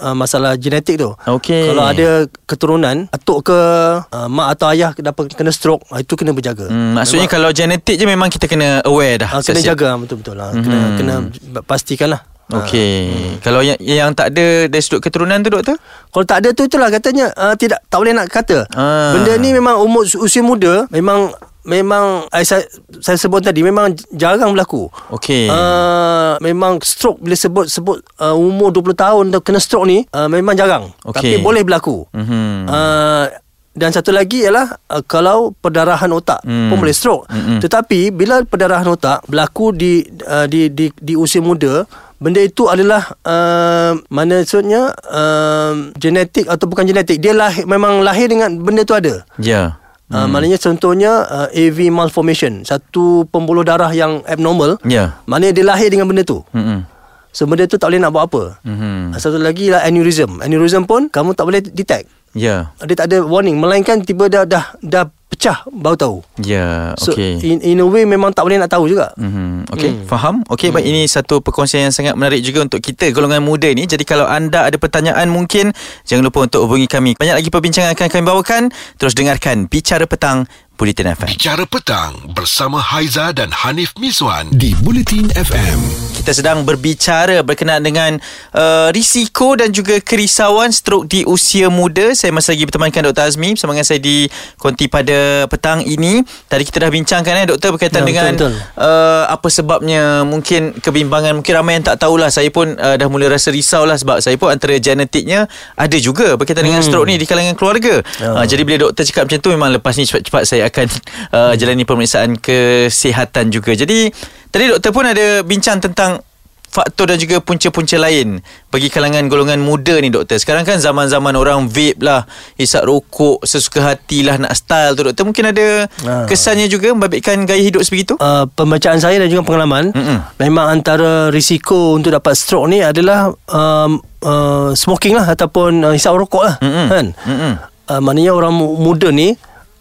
uh, 0.00 0.16
masalah 0.16 0.56
genetik 0.56 0.96
tu. 0.96 1.12
Okey. 1.12 1.68
Kalau 1.68 1.84
ada 1.84 2.24
keturunan 2.48 3.12
atuk 3.12 3.52
ke 3.52 3.58
uh, 4.02 4.28
mak 4.32 4.56
atau 4.56 4.72
ayah 4.72 4.96
dapat 4.96 5.36
kena 5.36 5.52
stroke, 5.52 5.84
ah, 5.92 6.00
itu 6.00 6.16
kena 6.16 6.32
berjaga. 6.32 6.72
Hmm, 6.72 6.96
maksudnya 6.96 7.28
kalau 7.28 7.52
genetik 7.52 8.00
je 8.00 8.08
memang 8.08 8.32
kita 8.32 8.48
kena 8.48 8.80
aware 8.88 9.20
dah. 9.20 9.30
Ah, 9.36 9.44
kena 9.44 9.60
siap-siap. 9.60 9.76
jaga 9.76 9.88
betul-betul 10.00 10.34
lah. 10.34 10.50
Kena 10.56 10.78
Mhm. 10.80 10.96
kena 10.96 11.14
pastikanlah. 11.60 12.24
Okey. 12.52 12.96
Hmm. 13.08 13.32
Kalau 13.40 13.60
yang 13.60 13.76
yang 13.80 14.10
tak 14.12 14.32
ada 14.32 14.68
dari 14.68 14.82
sudut 14.84 15.00
keturunan 15.00 15.40
tu 15.40 15.48
doktor? 15.48 15.76
Kalau 16.08 16.24
tak 16.24 16.44
ada 16.44 16.48
tu 16.52 16.64
itulah 16.64 16.88
katanya 16.88 17.32
uh, 17.32 17.52
tidak 17.56 17.80
tak 17.88 17.96
boleh 18.00 18.12
nak 18.12 18.28
kata. 18.28 18.64
Ah. 18.72 19.12
Benda 19.16 19.36
ni 19.36 19.52
memang 19.52 19.80
umur 19.80 20.04
usia 20.04 20.40
muda 20.40 20.84
memang 20.88 21.32
memang 21.62 22.26
eh, 22.30 22.44
saya, 22.46 22.66
saya 22.98 23.16
sebut 23.18 23.42
tadi 23.42 23.62
memang 23.62 23.94
jarang 24.14 24.54
berlaku. 24.54 24.90
Okey. 25.14 25.46
Uh, 25.50 26.36
memang 26.42 26.82
stroke 26.82 27.22
bila 27.22 27.34
sebut 27.38 27.66
sebut 27.70 28.02
uh, 28.18 28.34
umur 28.34 28.74
20 28.74 28.94
tahun 28.94 29.24
tu 29.30 29.40
kena 29.42 29.60
stroke 29.62 29.86
ni 29.86 30.02
uh, 30.10 30.26
memang 30.26 30.58
jarang. 30.58 30.90
Okey. 31.06 31.14
Tapi 31.14 31.34
boleh 31.42 31.62
berlaku. 31.62 32.06
Mhm. 32.14 32.66
Uh, 32.66 33.26
dan 33.72 33.88
satu 33.88 34.12
lagi 34.12 34.44
ialah 34.44 34.76
uh, 34.92 35.00
kalau 35.00 35.56
perdarahan 35.56 36.12
otak 36.12 36.44
Hmm. 36.44 36.68
pun 36.68 36.76
boleh 36.76 36.92
stroke. 36.92 37.24
Mm-mm. 37.32 37.56
Tetapi 37.64 38.12
bila 38.12 38.44
perdarahan 38.44 38.84
otak 38.84 39.24
berlaku 39.24 39.72
di 39.72 40.04
uh, 40.28 40.44
di 40.44 40.68
di 40.68 40.92
di 40.92 41.16
usia 41.16 41.40
muda, 41.40 41.88
benda 42.20 42.44
itu 42.44 42.68
adalah 42.68 43.16
uh, 43.24 43.96
mana 44.12 44.44
maksudnya 44.44 44.92
uh, 45.08 45.88
genetik 45.96 46.52
atau 46.52 46.68
bukan 46.68 46.84
genetik. 46.84 47.16
Dia 47.24 47.32
lahir 47.32 47.64
memang 47.64 48.04
lahir 48.04 48.28
dengan 48.28 48.52
benda 48.60 48.84
tu 48.84 48.92
ada. 48.92 49.24
Ya. 49.40 49.80
Uh, 50.12 50.28
maknanya 50.28 50.60
contohnya 50.60 51.24
uh, 51.24 51.48
AV 51.50 51.88
malformation, 51.88 52.68
satu 52.68 53.24
pembuluh 53.32 53.64
darah 53.64 53.88
yang 53.96 54.20
abnormal. 54.28 54.76
Ya. 54.84 55.16
Maknanya 55.24 55.52
dia 55.56 55.64
lahir 55.64 55.88
dengan 55.88 56.04
benda 56.04 56.20
tu. 56.20 56.44
Mhm. 56.52 56.84
So 57.32 57.48
benda 57.48 57.64
tu 57.64 57.80
tak 57.80 57.88
boleh 57.88 58.00
nak 58.04 58.12
buat 58.12 58.28
apa. 58.28 58.42
Mhm. 58.60 59.16
Uh, 59.16 59.18
Satu 59.18 59.40
lagi 59.40 59.72
lah 59.72 59.80
aneurysm. 59.88 60.44
Aneurysm 60.44 60.84
pun 60.84 61.08
kamu 61.08 61.32
tak 61.32 61.48
boleh 61.48 61.64
detect. 61.64 62.12
Ya. 62.32 62.72
Dia 62.80 62.96
tak 62.96 63.12
ada 63.12 63.20
warning 63.22 63.56
melainkan 63.56 64.00
tiba 64.00 64.26
dah 64.26 64.42
dah 64.42 64.72
dah 64.80 65.04
pecah 65.28 65.64
baru 65.68 65.96
tahu. 65.96 66.16
Ya. 66.38 66.92
So 66.96 67.12
Okey. 67.12 67.40
in 67.42 67.58
in 67.62 67.80
a 67.80 67.86
way 67.86 68.04
memang 68.04 68.32
tak 68.32 68.44
boleh 68.44 68.56
nak 68.56 68.68
tahu 68.68 68.84
juga. 68.84 69.12
Mhm. 69.16 69.68
Okey, 69.68 69.90
Hmm. 69.90 70.04
faham. 70.04 70.34
Okey, 70.44 70.68
baik 70.68 70.84
ini 70.84 71.04
satu 71.04 71.40
perkongsian 71.40 71.88
yang 71.88 71.94
sangat 71.94 72.16
menarik 72.16 72.40
juga 72.40 72.60
untuk 72.62 72.78
kita 72.78 73.08
golongan 73.10 73.40
muda 73.40 73.68
ni. 73.68 73.84
Jadi 73.84 74.04
kalau 74.04 74.24
anda 74.24 74.64
ada 74.64 74.76
pertanyaan 74.76 75.28
mungkin 75.28 75.72
jangan 76.04 76.24
lupa 76.24 76.44
untuk 76.44 76.64
hubungi 76.64 76.84
kami. 76.84 77.16
Banyak 77.16 77.36
lagi 77.36 77.48
perbincangan 77.48 77.92
akan 77.92 78.08
kami 78.08 78.24
bawakan. 78.24 78.62
Terus 78.96 79.12
dengarkan 79.12 79.68
Bicara 79.68 80.04
Petang 80.04 80.44
Bulletin 80.82 81.14
FM. 81.14 81.30
Bicara 81.30 81.62
Petang 81.62 82.10
bersama 82.34 82.82
Haiza 82.82 83.30
dan 83.30 83.54
Hanif 83.54 83.94
Miswan 84.02 84.50
di 84.50 84.74
Bulletin 84.82 85.30
FM. 85.30 85.78
Kita 86.18 86.34
sedang 86.34 86.66
berbicara 86.66 87.38
berkenaan 87.46 87.86
dengan 87.86 88.18
uh, 88.50 88.90
risiko 88.90 89.54
dan 89.54 89.70
juga 89.70 90.02
kerisauan 90.02 90.74
stroke 90.74 91.06
di 91.06 91.22
usia 91.22 91.70
muda. 91.70 92.10
Saya 92.18 92.34
masih 92.34 92.58
lagi 92.58 92.64
bertemankan 92.66 93.14
Dr. 93.14 93.30
Azmi 93.30 93.54
bersama 93.54 93.78
dengan 93.78 93.86
saya 93.86 94.02
di 94.02 94.26
konti 94.58 94.90
pada 94.90 95.46
petang 95.46 95.86
ini. 95.86 96.26
Tadi 96.50 96.62
kita 96.66 96.82
dah 96.82 96.90
bincangkan 96.90 97.30
eh 97.30 97.46
doktor 97.46 97.78
berkaitan 97.78 98.02
Ya, 98.02 98.06
dengan 98.10 98.34
betul, 98.34 98.50
betul. 98.50 98.82
Uh, 98.82 99.24
apa 99.30 99.48
sebabnya 99.54 100.02
mungkin 100.26 100.74
kebimbangan 100.82 101.38
mungkin 101.38 101.52
ramai 101.62 101.78
yang 101.78 101.86
tak 101.86 102.02
tahulah. 102.02 102.26
Saya 102.34 102.50
pun 102.50 102.74
uh, 102.74 102.98
dah 102.98 103.06
mula 103.06 103.30
rasa 103.30 103.54
risau 103.54 103.86
lah 103.86 103.94
sebab 103.94 104.18
saya 104.18 104.34
pun 104.34 104.50
antara 104.50 104.74
genetiknya 104.82 105.46
ada 105.78 105.94
juga 106.02 106.34
berkaitan 106.34 106.66
dengan 106.66 106.82
stroke 106.82 107.06
ni 107.06 107.22
di 107.22 107.26
kalangan 107.30 107.54
keluarga. 107.54 108.02
Ya. 108.18 108.42
Uh, 108.42 108.46
jadi 108.50 108.66
bila 108.66 108.90
doktor 108.90 109.06
cakap 109.06 109.30
macam 109.30 109.38
tu 109.38 109.50
memang 109.54 109.70
lepas 109.78 109.94
ni 109.94 110.10
cepat-cepat 110.10 110.42
saya 110.42 110.71
akan 110.72 110.86
uh, 111.30 111.52
jalani 111.54 111.84
pemeriksaan 111.84 112.40
kesihatan 112.40 113.52
juga. 113.52 113.72
Jadi 113.72 114.08
tadi 114.48 114.64
doktor 114.66 114.90
pun 114.90 115.04
ada 115.04 115.40
bincang 115.42 115.78
tentang 115.78 116.24
faktor 116.72 117.04
dan 117.04 117.20
juga 117.20 117.36
punca-punca 117.36 118.00
lain 118.00 118.40
bagi 118.72 118.88
kalangan 118.88 119.28
golongan 119.28 119.60
muda 119.60 119.92
ni 120.00 120.08
doktor. 120.08 120.40
Sekarang 120.40 120.64
kan 120.64 120.80
zaman-zaman 120.80 121.36
orang 121.36 121.68
vape 121.68 122.00
lah, 122.00 122.24
hisap 122.56 122.88
rokok 122.88 123.44
sesuka 123.44 123.84
hatilah 123.84 124.40
nak 124.40 124.56
style 124.56 124.96
tu 124.96 125.04
doktor. 125.04 125.28
Mungkin 125.28 125.52
ada 125.52 125.84
Ah. 126.00 126.24
kesannya 126.24 126.64
juga 126.66 126.88
membabitkan 126.88 127.44
gaya 127.44 127.60
hidup 127.60 127.84
sebegitu? 127.84 128.16
Uh, 128.16 128.48
pembacaan 128.48 128.96
saya 128.96 129.20
dan 129.20 129.28
juga 129.28 129.44
pengalaman 129.44 129.92
Mm-mm. 129.92 130.24
memang 130.38 130.72
antara 130.72 131.28
risiko 131.28 131.92
untuk 131.92 132.08
dapat 132.10 132.32
stroke 132.32 132.64
ni 132.66 132.80
adalah 132.80 133.28
um, 133.46 134.00
uh, 134.24 134.72
smoking 134.72 135.12
lah 135.12 135.28
ataupun 135.28 135.84
uh, 135.84 135.92
hisap 135.92 136.16
rokok 136.16 136.40
lah 136.40 136.56
Mm-mm. 136.56 136.88
kan 136.88 137.06
Mm-mm. 137.28 137.52
uh, 137.86 138.00
maknanya 138.00 138.32
orang 138.32 138.56
mu- 138.56 138.80
muda 138.80 139.12
ni 139.12 139.36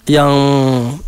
yang 0.10 0.32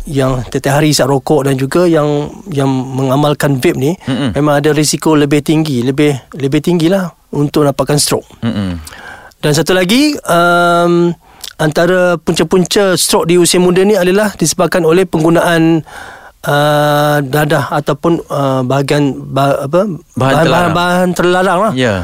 yang 0.06 0.38
setiap 0.46 0.78
hari 0.78 0.94
hisap 0.94 1.10
rokok 1.10 1.50
dan 1.50 1.58
juga 1.58 1.82
yang 1.84 2.30
yang 2.50 2.70
mengamalkan 2.70 3.58
vape 3.58 3.74
ni 3.74 3.92
Mm-mm. 4.06 4.30
memang 4.32 4.62
ada 4.62 4.70
risiko 4.70 5.18
lebih 5.18 5.42
tinggi 5.42 5.82
lebih 5.82 6.14
lebih 6.38 6.62
tinggi 6.62 6.86
lah 6.86 7.10
untuk 7.34 7.66
dapatkan 7.66 7.98
stroke 7.98 8.26
Mm-mm. 8.40 8.78
dan 9.42 9.50
satu 9.50 9.74
lagi 9.74 10.14
um, 10.24 11.10
antara 11.58 12.18
punca-punca 12.18 12.94
stroke 12.94 13.26
di 13.26 13.34
usia 13.34 13.58
muda 13.58 13.82
ni 13.82 13.94
adalah 13.94 14.30
disebabkan 14.34 14.82
oleh 14.82 15.06
penggunaan 15.06 15.82
uh, 16.46 17.16
dadah 17.22 17.74
ataupun 17.74 18.22
uh, 18.26 18.62
bahagian 18.62 19.14
ba, 19.26 19.66
apa 19.66 19.86
Bahan 20.14 20.34
terlarang. 20.42 20.50
bahan, 20.50 20.70
bahan 20.74 21.08
terlarang 21.14 21.58
lah. 21.60 21.72
Ya. 21.74 21.94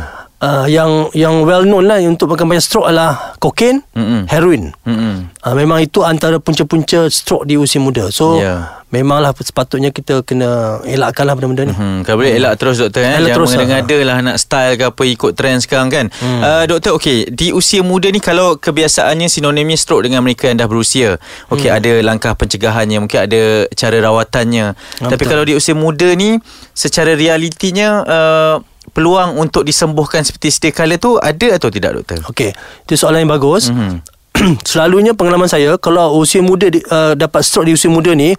Uh, 0.41 0.65
yang 0.73 1.13
yang 1.13 1.45
well 1.45 1.69
known 1.69 1.85
lah 1.85 2.01
untuk 2.01 2.33
pengambilan 2.33 2.65
stroke 2.65 2.89
adalah 2.89 3.37
kokain, 3.37 3.85
heroin. 4.25 4.73
Uh, 4.89 5.53
memang 5.53 5.85
itu 5.85 6.01
antara 6.01 6.41
punca-punca 6.41 7.13
stroke 7.13 7.45
di 7.45 7.61
usia 7.61 7.77
muda. 7.77 8.09
So 8.09 8.41
Ya. 8.41 8.81
memanglah 8.89 9.37
sepatutnya 9.37 9.93
kita 9.93 10.25
kena 10.25 10.81
elakkanlah 10.89 11.37
benda-benda 11.37 11.69
ni. 11.69 11.75
Hmm, 11.77 12.01
kalau 12.09 12.25
boleh 12.25 12.41
elak 12.41 12.57
terus 12.57 12.81
doktor 12.81 13.05
eh. 13.05 13.13
Jangan 13.13 13.21
Elak 13.21 13.37
terus 13.37 13.51
lah. 13.53 13.57
mengada-ngada 13.61 13.99
lah 14.01 14.17
nak 14.25 14.37
style 14.41 14.75
ke 14.81 14.85
apa 14.89 15.03
ikut 15.05 15.33
trend 15.37 15.59
sekarang 15.61 15.89
kan. 15.93 16.07
Hmm. 16.09 16.41
Uh, 16.41 16.65
doktor 16.65 16.97
okey, 16.97 17.29
di 17.29 17.53
usia 17.53 17.85
muda 17.85 18.09
ni 18.09 18.25
kalau 18.25 18.57
kebiasaannya 18.57 19.29
sinonimnya 19.29 19.77
stroke 19.77 20.09
dengan 20.09 20.25
mereka 20.25 20.49
yang 20.49 20.57
dah 20.57 20.69
berusia. 20.73 21.21
Okey 21.53 21.69
hmm. 21.69 21.79
ada 21.85 21.93
langkah 22.01 22.33
pencegahannya, 22.33 22.97
mungkin 22.97 23.29
ada 23.29 23.69
cara 23.77 23.97
rawatannya. 24.01 24.73
Ah, 25.05 25.11
Tapi 25.13 25.21
betul. 25.21 25.31
kalau 25.37 25.45
di 25.45 25.53
usia 25.53 25.77
muda 25.77 26.09
ni 26.17 26.41
secara 26.73 27.13
realitinya 27.13 27.89
uh, 28.09 28.57
peluang 28.91 29.39
untuk 29.39 29.63
disembuhkan 29.63 30.25
seperti 30.25 30.49
sedia 30.51 30.73
kala 30.73 30.97
tu 30.97 31.21
ada 31.21 31.57
atau 31.57 31.69
tidak 31.69 32.01
doktor? 32.01 32.25
Okey, 32.33 32.51
itu 32.89 32.95
soalan 32.97 33.27
yang 33.27 33.33
bagus. 33.33 33.71
Mhm. 33.71 34.01
Selalunya 34.69 35.13
pengalaman 35.13 35.51
saya 35.51 35.77
kalau 35.77 36.17
usia 36.17 36.41
muda 36.41 36.71
di, 36.71 36.81
uh, 36.89 37.13
dapat 37.19 37.43
stroke 37.45 37.67
di 37.69 37.75
usia 37.77 37.91
muda 37.91 38.15
ni 38.15 38.33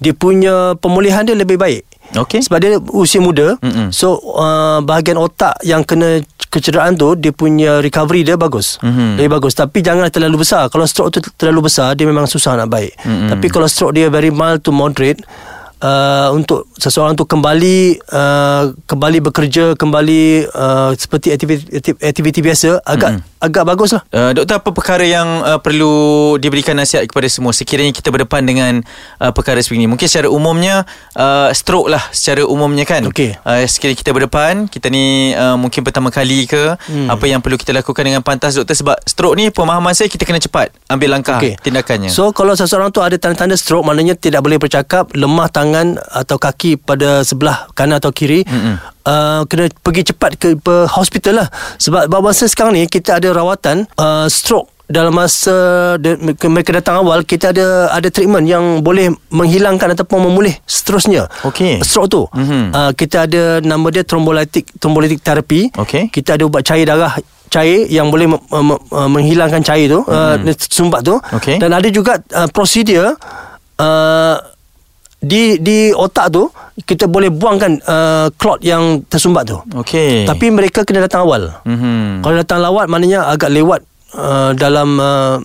dia 0.00 0.14
punya 0.16 0.74
pemulihan 0.78 1.22
dia 1.22 1.36
lebih 1.36 1.58
baik. 1.60 1.82
Okey. 2.18 2.44
Sebab 2.44 2.58
dia 2.60 2.76
usia 2.92 3.20
muda. 3.22 3.56
Mm-mm. 3.60 3.88
So 3.94 4.18
uh, 4.36 4.80
bahagian 4.84 5.16
otak 5.16 5.56
yang 5.64 5.84
kena 5.86 6.20
kecederaan 6.52 7.00
tu 7.00 7.16
dia 7.16 7.32
punya 7.32 7.80
recovery 7.80 8.24
dia 8.24 8.36
bagus. 8.36 8.76
Mhm. 8.84 9.16
Lebih 9.20 9.30
bagus 9.40 9.56
tapi 9.56 9.80
jangan 9.80 10.08
terlalu 10.12 10.44
besar. 10.44 10.68
Kalau 10.68 10.84
stroke 10.84 11.16
tu 11.16 11.18
terlalu 11.36 11.68
besar 11.68 11.96
dia 11.96 12.04
memang 12.04 12.28
susah 12.28 12.56
nak 12.56 12.68
baik. 12.72 12.92
Mm-mm. 13.02 13.28
Tapi 13.32 13.46
kalau 13.48 13.68
stroke 13.68 13.96
dia 13.96 14.08
very 14.12 14.32
mild 14.32 14.60
to 14.64 14.72
moderate 14.72 15.20
Uh, 15.82 16.30
untuk 16.38 16.70
seseorang 16.78 17.18
tu 17.18 17.26
kembali 17.26 17.98
uh, 18.14 18.70
kembali 18.86 19.18
bekerja 19.18 19.74
kembali 19.74 20.46
uh, 20.54 20.94
seperti 20.94 21.34
aktiviti, 21.34 21.90
aktiviti 21.98 22.38
biasa 22.38 22.86
agak 22.86 23.18
Mm-mm. 23.18 23.42
agak 23.42 23.64
bagus 23.66 23.90
lah 23.98 24.06
Uh, 24.12 24.30
doktor 24.30 24.62
apa 24.62 24.70
perkara 24.70 25.02
yang 25.02 25.42
uh, 25.42 25.58
perlu 25.58 26.36
diberikan 26.38 26.78
nasihat 26.78 27.02
kepada 27.10 27.26
semua 27.26 27.50
sekiranya 27.50 27.90
kita 27.90 28.14
berdepan 28.14 28.46
dengan 28.46 28.84
uh, 29.18 29.34
perkara 29.34 29.58
seperti 29.58 29.82
ini 29.82 29.90
mungkin 29.90 30.06
secara 30.06 30.30
umumnya 30.30 30.86
uh, 31.18 31.50
stroke 31.50 31.90
lah 31.90 32.12
secara 32.14 32.46
umumnya 32.46 32.86
kan 32.86 33.02
Okey. 33.08 33.34
uh, 33.42 33.66
sekiranya 33.66 33.98
kita 33.98 34.10
berdepan 34.14 34.70
kita 34.70 34.86
ni 34.86 35.34
uh, 35.34 35.58
mungkin 35.58 35.82
pertama 35.82 36.14
kali 36.14 36.46
ke 36.46 36.78
hmm. 36.78 37.10
apa 37.10 37.24
yang 37.26 37.42
perlu 37.42 37.58
kita 37.58 37.74
lakukan 37.74 38.06
dengan 38.06 38.22
pantas 38.22 38.54
doktor 38.54 38.78
sebab 38.78 39.02
stroke 39.02 39.34
ni 39.34 39.50
pemahaman 39.50 39.96
saya 39.98 40.06
kita 40.06 40.28
kena 40.28 40.38
cepat 40.38 40.70
ambil 40.86 41.18
langkah 41.18 41.42
Okey. 41.42 41.58
tindakannya 41.58 42.12
So 42.12 42.30
kalau 42.30 42.54
seseorang 42.54 42.94
tu 42.94 43.02
ada 43.02 43.18
tanda-tanda 43.18 43.58
stroke 43.58 43.82
maknanya 43.82 44.14
tidak 44.14 44.44
boleh 44.44 44.60
bercakap, 44.60 45.10
lemah 45.16 45.48
tangan 45.48 45.71
atau 45.96 46.36
kaki 46.36 46.76
pada 46.76 47.24
sebelah 47.24 47.66
kanan 47.72 47.98
atau 47.98 48.12
kiri. 48.12 48.44
Uh, 49.02 49.42
kena 49.50 49.66
pergi 49.82 50.14
cepat 50.14 50.38
ke, 50.38 50.54
ke 50.54 50.86
hospital 50.86 51.42
lah. 51.42 51.48
Sebab 51.76 52.06
masa 52.22 52.46
sekarang 52.46 52.76
ni 52.76 52.86
kita 52.86 53.18
ada 53.18 53.34
rawatan 53.34 53.88
uh, 53.98 54.30
stroke 54.30 54.70
dalam 54.92 55.16
masa 55.16 55.96
de, 55.96 56.20
mereka 56.52 56.76
datang 56.76 57.00
awal 57.00 57.24
kita 57.24 57.48
ada 57.48 57.88
ada 57.88 58.12
treatment 58.12 58.44
yang 58.44 58.84
boleh 58.84 59.08
menghilangkan 59.32 59.96
ataupun 59.96 60.28
memulih 60.28 60.52
seterusnya 60.68 61.32
Okey. 61.48 61.80
stroke 61.80 62.12
tu 62.12 62.22
Mhm. 62.28 62.76
uh, 62.76 62.92
kita 62.92 63.24
ada 63.24 63.42
nama 63.64 63.88
dia 63.88 64.04
thrombolytic 64.04 64.68
thrombolytic 64.76 65.24
therapy 65.24 65.72
Okey. 65.80 66.12
kita 66.12 66.36
ada 66.36 66.44
ubat 66.44 66.60
cair 66.60 66.84
darah 66.84 67.16
cair 67.48 67.88
yang 67.88 68.12
boleh 68.12 68.36
me- 68.36 68.42
me- 68.60 68.82
uh, 68.92 69.08
menghilangkan 69.08 69.64
cair 69.64 69.88
tu 69.88 70.04
mm-hmm. 70.04 70.44
uh, 70.44 70.68
sumbat 70.68 71.00
tu 71.00 71.16
Okey. 71.40 71.56
dan 71.56 71.72
ada 71.72 71.88
juga 71.88 72.20
uh, 72.36 72.48
prosedur 72.52 73.16
uh, 73.80 74.36
di 75.22 75.62
di 75.62 75.94
otak 75.94 76.34
tu 76.34 76.50
kita 76.82 77.06
boleh 77.06 77.30
buangkan 77.30 77.78
uh, 77.86 78.26
clot 78.34 78.58
yang 78.66 79.06
tersumbat 79.06 79.46
tu. 79.46 79.56
Okey. 79.78 80.26
Tapi 80.26 80.50
mereka 80.50 80.82
kena 80.82 81.06
datang 81.06 81.22
awal. 81.22 81.62
Mhm. 81.62 82.26
Kalau 82.26 82.34
datang 82.34 82.58
lawat 82.58 82.90
maknanya 82.90 83.30
agak 83.30 83.54
lewat 83.54 83.86
uh, 84.18 84.50
dalam 84.58 84.98
uh, 84.98 85.38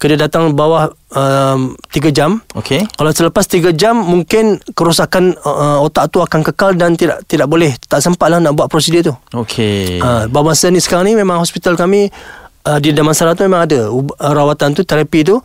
kena 0.00 0.16
datang 0.28 0.56
bawah 0.56 0.88
um, 1.12 1.76
3 1.92 2.08
jam. 2.08 2.40
Okey. 2.56 2.88
Kalau 2.88 3.10
selepas 3.12 3.44
3 3.44 3.76
jam 3.76 4.00
mungkin 4.00 4.64
kerosakan 4.72 5.36
uh, 5.44 5.84
otak 5.84 6.08
tu 6.08 6.24
akan 6.24 6.40
kekal 6.40 6.72
dan 6.72 6.96
tidak 6.96 7.20
tidak 7.28 7.52
boleh 7.52 7.76
tak 7.84 8.00
sempat 8.00 8.32
lah 8.32 8.40
nak 8.40 8.56
buat 8.56 8.72
prosedur 8.72 9.12
tu. 9.12 9.14
okey. 9.44 10.00
Uh, 10.00 10.24
masa 10.40 10.72
ni 10.72 10.80
sekarang 10.80 11.12
ni 11.12 11.14
memang 11.20 11.36
hospital 11.36 11.76
kami 11.76 12.08
uh, 12.64 12.78
di 12.80 12.96
Damansara 12.96 13.36
tu 13.36 13.44
memang 13.44 13.68
ada. 13.68 13.92
Uh, 13.92 14.32
rawatan 14.32 14.72
tu 14.72 14.82
terapi 14.82 15.20
tu 15.22 15.36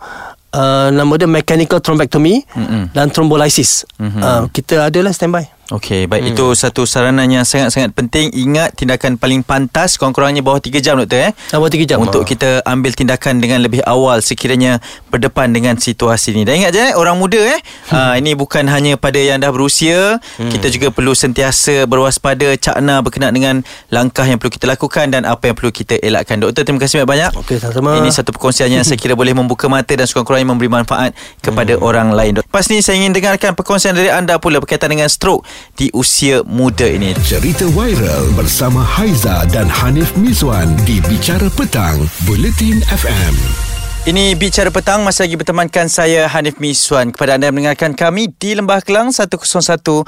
uh, 0.52 0.88
nama 0.92 1.12
dia 1.18 1.28
mechanical 1.28 1.80
thrombectomy 1.80 2.44
Mm-mm. 2.52 2.92
dan 2.92 3.08
thrombolysis. 3.10 3.88
Mhm. 3.98 4.20
Uh, 4.20 4.42
kita 4.52 4.88
adalah 4.88 5.12
standby. 5.12 5.48
Okey, 5.70 6.10
baik 6.10 6.26
hmm. 6.26 6.32
itu 6.34 6.46
satu 6.58 6.82
saranan 6.82 7.30
yang 7.30 7.46
sangat-sangat 7.46 7.94
penting. 7.94 8.34
Ingat 8.34 8.74
tindakan 8.74 9.14
paling 9.14 9.46
pantas 9.46 9.94
kurang-kurangnya 9.94 10.42
bawah 10.42 10.58
3 10.58 10.82
jam 10.82 10.98
doktor 10.98 11.30
eh. 11.30 11.32
Bawah 11.54 11.70
3 11.70 11.86
jam. 11.86 12.02
Untuk 12.02 12.26
ha. 12.26 12.28
kita 12.28 12.66
ambil 12.66 12.90
tindakan 12.98 13.38
dengan 13.38 13.62
lebih 13.62 13.78
awal 13.86 14.18
sekiranya 14.20 14.82
berdepan 15.08 15.54
dengan 15.54 15.78
situasi 15.78 16.34
ini. 16.34 16.42
Dan 16.42 16.66
ingat 16.66 16.74
je 16.74 16.82
eh, 16.82 16.92
orang 16.98 17.14
muda 17.14 17.38
eh, 17.38 17.62
hmm. 17.62 17.94
uh, 17.94 18.14
ini 18.18 18.34
bukan 18.34 18.66
hanya 18.66 18.98
pada 18.98 19.22
yang 19.22 19.38
dah 19.38 19.54
berusia, 19.54 20.18
hmm. 20.42 20.50
kita 20.50 20.66
juga 20.66 20.90
perlu 20.90 21.14
sentiasa 21.14 21.86
berwaspada, 21.86 22.58
cakna 22.58 22.98
berkenaan 22.98 23.32
dengan 23.32 23.56
langkah 23.88 24.26
yang 24.26 24.42
perlu 24.42 24.50
kita 24.50 24.66
lakukan 24.66 25.14
dan 25.14 25.22
apa 25.24 25.46
yang 25.46 25.56
perlu 25.56 25.70
kita 25.70 25.94
elakkan. 26.02 26.42
Doktor, 26.42 26.66
terima 26.66 26.82
kasih 26.82 27.06
banyak. 27.06 27.38
Okey, 27.38 27.62
sama-sama. 27.62 28.02
Ini 28.02 28.10
satu 28.10 28.34
perkongsian 28.34 28.66
yang 28.66 28.82
saya 28.82 28.98
kira 28.98 29.14
boleh 29.14 29.30
membuka 29.30 29.70
mata 29.70 29.94
dan 29.94 30.10
sekurang-kurangnya 30.10 30.48
memberi 30.52 30.68
manfaat 30.68 31.14
kepada 31.38 31.78
hmm. 31.78 31.86
orang 31.86 32.08
lain. 32.10 32.32
Pas 32.50 32.66
ni 32.66 32.82
saya 32.82 32.98
ingin 32.98 33.14
dengarkan 33.14 33.54
perkongsian 33.54 33.94
dari 33.94 34.10
anda 34.10 34.42
pula 34.42 34.58
berkaitan 34.58 34.90
dengan 34.90 35.06
stroke 35.06 35.46
di 35.76 35.88
usia 35.96 36.44
muda 36.44 36.86
ini. 36.86 37.16
Cerita 37.24 37.64
viral 37.70 38.30
bersama 38.36 38.84
Haiza 38.84 39.48
dan 39.50 39.66
Hanif 39.66 40.14
Miswan 40.14 40.72
di 40.84 41.00
Bicara 41.08 41.48
Petang, 41.52 42.04
Buletin 42.28 42.82
FM. 42.88 43.71
Ini 44.02 44.34
Bicara 44.34 44.66
Petang. 44.74 45.06
Masih 45.06 45.30
lagi 45.30 45.38
bertemankan 45.38 45.86
saya 45.86 46.26
Hanif 46.26 46.58
Miswan. 46.58 47.14
Kepada 47.14 47.38
anda 47.38 47.46
yang 47.46 47.54
mendengarkan 47.54 47.94
kami 47.94 48.34
Di 48.34 48.58
Lembah 48.58 48.82
Kelang 48.82 49.14
101.3 49.14 50.02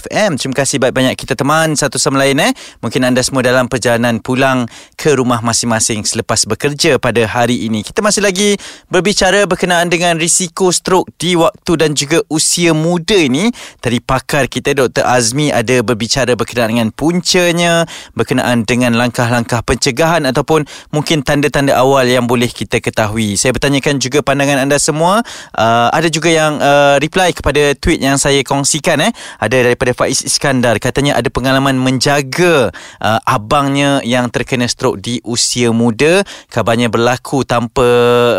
FM 0.00 0.30
Terima 0.40 0.56
kasih 0.56 0.80
banyak-banyak 0.80 1.12
kita 1.12 1.36
teman 1.36 1.76
Satu 1.76 2.00
sama 2.00 2.24
lain 2.24 2.40
eh. 2.40 2.56
Mungkin 2.80 3.04
anda 3.04 3.20
semua 3.20 3.44
dalam 3.44 3.68
perjalanan 3.68 4.16
pulang 4.16 4.64
Ke 4.96 5.12
rumah 5.12 5.44
masing-masing 5.44 6.08
Selepas 6.08 6.48
bekerja 6.48 6.96
pada 6.96 7.20
hari 7.28 7.68
ini. 7.68 7.84
Kita 7.84 8.00
masih 8.00 8.24
lagi 8.24 8.56
berbicara 8.88 9.44
Berkenaan 9.44 9.92
dengan 9.92 10.16
risiko 10.16 10.72
stroke 10.72 11.12
Di 11.20 11.36
waktu 11.36 11.76
dan 11.76 11.92
juga 11.92 12.24
usia 12.32 12.72
muda 12.72 13.12
ini. 13.12 13.52
Tadi 13.84 14.00
pakar 14.00 14.48
kita 14.48 14.72
Dr. 14.72 15.04
Azmi 15.04 15.52
Ada 15.52 15.84
berbicara 15.84 16.32
berkenaan 16.32 16.72
dengan 16.72 16.88
puncanya 16.96 17.84
Berkenaan 18.16 18.64
dengan 18.64 18.96
langkah-langkah 18.96 19.60
pencegahan 19.68 20.24
Ataupun 20.24 20.64
mungkin 20.96 21.20
tanda-tanda 21.20 21.76
awal 21.76 22.08
yang 22.08 22.24
boleh 22.24 22.53
kita 22.54 22.78
ketahui. 22.78 23.34
Saya 23.34 23.50
bertanyakan 23.50 23.98
juga 23.98 24.22
pandangan 24.22 24.62
anda 24.62 24.78
semua. 24.78 25.26
Uh, 25.50 25.90
ada 25.90 26.06
juga 26.06 26.30
yang 26.30 26.62
uh, 26.62 26.96
reply 27.02 27.34
kepada 27.34 27.74
tweet 27.74 27.98
yang 27.98 28.14
saya 28.14 28.46
kongsikan 28.46 29.02
eh. 29.02 29.12
Ada 29.42 29.66
daripada 29.66 29.90
Faiz 29.90 30.22
Iskandar 30.22 30.78
katanya 30.78 31.18
ada 31.18 31.26
pengalaman 31.28 31.74
menjaga 31.74 32.70
uh, 33.02 33.20
abangnya 33.26 33.98
yang 34.06 34.30
terkena 34.30 34.70
stroke 34.70 35.02
di 35.02 35.18
usia 35.26 35.74
muda. 35.74 36.22
Kabarnya 36.48 36.86
berlaku 36.86 37.42
tanpa 37.42 37.84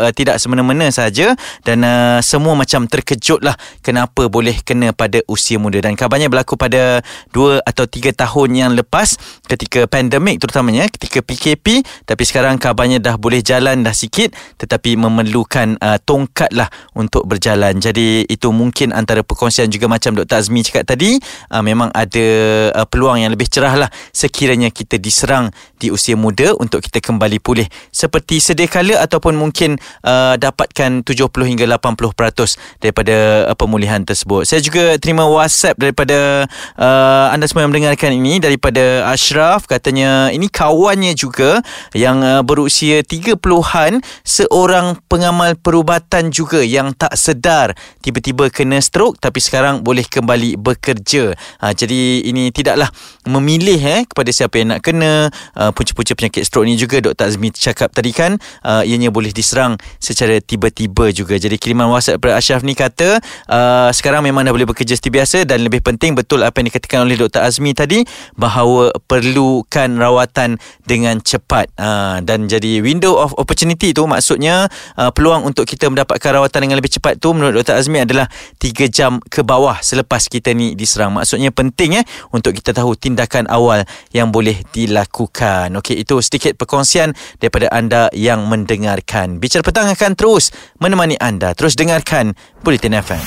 uh, 0.08 0.12
tidak 0.16 0.40
semena-mena 0.40 0.88
saja 0.96 1.36
dan 1.68 1.84
uh, 1.84 2.24
semua 2.24 2.56
macam 2.56 2.88
terkejutlah 2.88 3.60
kenapa 3.84 4.32
boleh 4.32 4.62
kena 4.64 4.96
pada 4.96 5.20
usia 5.28 5.60
muda 5.60 5.82
dan 5.82 5.98
kabarnya 5.98 6.32
berlaku 6.32 6.56
pada 6.56 7.02
2 7.34 7.66
atau 7.66 7.86
3 7.90 8.14
tahun 8.16 8.50
yang 8.56 8.72
lepas 8.78 9.18
ketika 9.50 9.90
pandemik 9.90 10.40
terutamanya 10.40 10.88
ketika 10.88 11.20
PKP 11.26 11.82
tapi 12.06 12.24
sekarang 12.24 12.62
kabarnya 12.62 13.02
dah 13.02 13.18
boleh 13.18 13.42
jalan 13.42 13.82
dah 13.82 13.92
sikit 14.06 14.38
tetapi 14.62 14.96
memerlukan 14.96 15.82
uh, 15.82 15.98
tongkat 16.06 16.54
lah 16.54 16.70
untuk 16.94 17.26
berjalan. 17.26 17.76
Jadi 17.82 18.24
itu 18.30 18.54
mungkin 18.54 18.94
antara 18.94 19.26
perkongsian 19.26 19.68
juga 19.74 19.90
macam 19.90 20.14
Dr. 20.14 20.38
Azmi 20.40 20.62
cakap 20.62 20.86
tadi 20.86 21.18
uh, 21.50 21.64
memang 21.66 21.90
ada 21.92 22.28
uh, 22.72 22.86
peluang 22.86 23.20
yang 23.26 23.34
lebih 23.34 23.50
cerah 23.50 23.74
lah 23.76 23.90
sekiranya 24.14 24.70
kita 24.70 25.02
diserang 25.02 25.50
di 25.76 25.90
usia 25.92 26.16
muda 26.16 26.56
untuk 26.56 26.80
kita 26.86 27.02
kembali 27.04 27.42
pulih 27.42 27.68
seperti 27.92 28.40
sedia 28.40 28.70
kala 28.70 29.02
ataupun 29.02 29.36
mungkin 29.36 29.76
uh, 30.06 30.36
dapatkan 30.40 31.04
70 31.04 31.52
hingga 31.52 31.66
80% 31.78 32.82
daripada 32.82 33.50
uh, 33.52 33.56
pemulihan 33.58 34.02
tersebut. 34.06 34.48
Saya 34.48 34.62
juga 34.64 34.96
terima 35.02 35.28
WhatsApp 35.28 35.80
daripada 35.80 36.48
uh, 36.80 37.28
anda 37.34 37.50
semua 37.50 37.68
yang 37.68 37.72
mendengarkan 37.76 38.16
ini 38.16 38.40
daripada 38.40 39.08
Ashraf 39.10 39.68
katanya 39.68 40.30
ini 40.32 40.48
kawannya 40.48 41.16
juga 41.18 41.60
yang 41.92 42.24
uh, 42.24 42.42
berusia 42.44 43.04
30-an 43.04 43.95
seorang 44.24 44.98
pengamal 45.12 45.54
perubatan 45.60 46.34
juga 46.34 46.64
yang 46.64 46.92
tak 46.96 47.14
sedar 47.16 47.78
tiba-tiba 48.02 48.50
kena 48.50 48.80
stroke 48.80 49.20
tapi 49.20 49.44
sekarang 49.44 49.86
boleh 49.86 50.06
kembali 50.08 50.58
bekerja. 50.58 51.36
Ha, 51.62 51.76
jadi 51.76 52.26
ini 52.26 52.50
tidaklah 52.50 52.90
memilih 53.28 53.78
eh 53.82 54.02
kepada 54.08 54.30
siapa 54.32 54.62
yang 54.62 54.78
nak 54.78 54.82
kena 54.82 55.30
uh, 55.58 55.72
punca-punca 55.76 56.14
penyakit 56.16 56.46
stroke 56.48 56.66
ni 56.66 56.80
juga 56.80 57.02
Dr. 57.02 57.30
Azmi 57.30 57.52
cakap 57.54 57.94
tadi 57.94 58.16
kan 58.16 58.38
uh, 58.66 58.82
ianya 58.82 59.14
boleh 59.14 59.30
diserang 59.30 59.78
secara 60.00 60.40
tiba-tiba 60.42 61.12
juga. 61.12 61.36
Jadi 61.38 61.60
kiriman 61.60 61.92
WhatsApp 61.92 62.18
daripada 62.18 62.40
Ashraf 62.40 62.62
ni 62.66 62.74
kata 62.74 63.20
uh, 63.52 63.90
sekarang 63.94 64.26
memang 64.26 64.48
dah 64.48 64.54
boleh 64.54 64.66
bekerja 64.66 64.98
seperti 64.98 65.12
biasa 65.14 65.38
dan 65.46 65.62
lebih 65.62 65.86
penting 65.86 66.18
betul 66.18 66.42
apa 66.42 66.58
yang 66.62 66.74
dikatakan 66.74 67.06
oleh 67.06 67.20
Dr. 67.20 67.46
Azmi 67.46 67.78
tadi 67.78 68.02
bahawa 68.34 68.90
perlukan 69.06 69.90
rawatan 70.00 70.58
dengan 70.86 71.22
cepat 71.22 71.70
uh, 71.78 72.24
dan 72.26 72.50
jadi 72.50 72.82
window 72.82 73.20
of 73.20 73.38
opportunity 73.38 73.85
opportunity 73.86 73.94
tu 73.94 74.04
maksudnya 74.10 74.56
uh, 74.98 75.12
peluang 75.14 75.46
untuk 75.46 75.70
kita 75.70 75.92
mendapatkan 75.92 76.32
rawatan 76.34 76.60
dengan 76.66 76.78
lebih 76.82 76.94
cepat 76.98 77.22
tu 77.22 77.36
menurut 77.36 77.62
Dr. 77.62 77.78
Azmi 77.78 78.02
adalah 78.02 78.26
3 78.58 78.90
jam 78.90 79.22
ke 79.22 79.46
bawah 79.46 79.78
selepas 79.84 80.26
kita 80.26 80.56
ni 80.56 80.74
diserang. 80.74 81.14
Maksudnya 81.14 81.54
penting 81.54 82.02
eh 82.02 82.06
untuk 82.34 82.56
kita 82.56 82.74
tahu 82.74 82.98
tindakan 82.98 83.46
awal 83.52 83.86
yang 84.16 84.34
boleh 84.34 84.66
dilakukan. 84.74 85.76
Okey, 85.78 86.02
itu 86.02 86.18
sedikit 86.24 86.58
perkongsian 86.58 87.14
daripada 87.38 87.70
anda 87.70 88.10
yang 88.16 88.48
mendengarkan. 88.50 89.38
Bicara 89.38 89.62
petang 89.62 89.92
akan 89.92 90.12
terus 90.18 90.50
menemani 90.82 91.20
anda. 91.22 91.54
Terus 91.54 91.78
dengarkan 91.78 92.34
Bulletin 92.66 92.98
FM. 92.98 93.26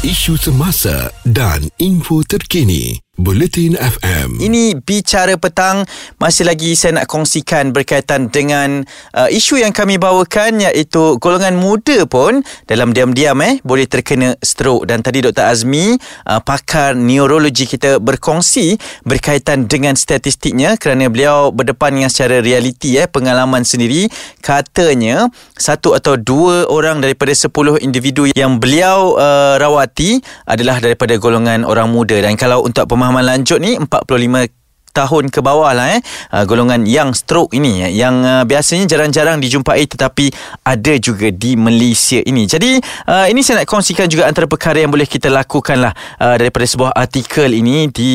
Isu 0.00 0.40
semasa 0.40 1.12
dan 1.28 1.68
info 1.76 2.24
terkini. 2.24 2.96
Bulletin 3.20 3.76
FM. 3.76 4.40
Ini 4.40 4.80
bicara 4.80 5.36
petang. 5.36 5.84
Masih 6.16 6.48
lagi 6.48 6.72
saya 6.72 7.00
nak 7.00 7.06
kongsikan 7.06 7.68
berkaitan 7.68 8.32
dengan 8.32 8.80
uh, 9.12 9.28
isu 9.28 9.60
yang 9.60 9.76
kami 9.76 10.00
bawakan 10.00 10.64
iaitu 10.64 11.20
golongan 11.20 11.60
muda 11.60 12.08
pun 12.08 12.40
dalam 12.64 12.96
diam-diam 12.96 13.36
eh 13.44 13.60
boleh 13.60 13.84
terkena 13.84 14.40
stroke. 14.40 14.88
Dan 14.88 15.04
tadi 15.04 15.20
Dr 15.20 15.44
Azmi 15.52 16.00
uh, 16.24 16.40
pakar 16.40 16.96
neurologi 16.96 17.68
kita 17.68 18.00
berkongsi 18.00 18.80
berkaitan 19.04 19.68
dengan 19.68 20.00
statistiknya 20.00 20.80
kerana 20.80 21.12
beliau 21.12 21.52
berdepan 21.52 21.92
dengan 21.92 22.08
secara 22.08 22.40
realiti 22.40 22.96
eh 22.96 23.04
pengalaman 23.04 23.68
sendiri. 23.68 24.08
Katanya 24.40 25.28
satu 25.60 25.92
atau 25.92 26.16
dua 26.16 26.64
orang 26.72 27.04
daripada 27.04 27.36
sepuluh 27.36 27.76
individu 27.84 28.32
yang 28.32 28.56
beliau 28.56 29.20
uh, 29.20 29.60
rawati 29.60 30.24
adalah 30.48 30.80
daripada 30.80 31.20
golongan 31.20 31.68
orang 31.68 31.92
muda. 31.92 32.16
Dan 32.16 32.40
kalau 32.40 32.64
untuk 32.64 32.88
pemahaman 32.88 33.09
pemahaman 33.10 33.26
lanjut 33.26 33.58
ni 33.58 33.74
45 33.74 34.59
tahun 34.92 35.30
ke 35.30 35.40
bawah 35.42 35.72
lah 35.72 35.96
eh. 35.96 36.00
Uh, 36.30 36.44
golongan 36.44 36.84
yang 36.86 37.14
stroke 37.14 37.54
ini 37.56 37.86
eh, 37.86 37.92
yang 37.94 38.22
uh, 38.22 38.44
biasanya 38.44 38.86
jarang-jarang 38.90 39.38
dijumpai 39.40 39.86
tetapi 39.86 40.30
ada 40.66 40.94
juga 40.98 41.30
di 41.30 41.54
Malaysia 41.54 42.20
ini. 42.22 42.46
Jadi 42.46 42.78
uh, 43.08 43.26
ini 43.30 43.40
saya 43.42 43.62
nak 43.62 43.68
kongsikan 43.70 44.06
juga 44.10 44.26
antara 44.26 44.50
perkara 44.50 44.82
yang 44.82 44.92
boleh 44.92 45.06
kita 45.06 45.30
lakukan 45.32 45.78
lah 45.80 45.92
uh, 46.20 46.36
daripada 46.36 46.66
sebuah 46.66 46.92
artikel 46.94 47.50
ini 47.50 47.88
di 47.90 48.12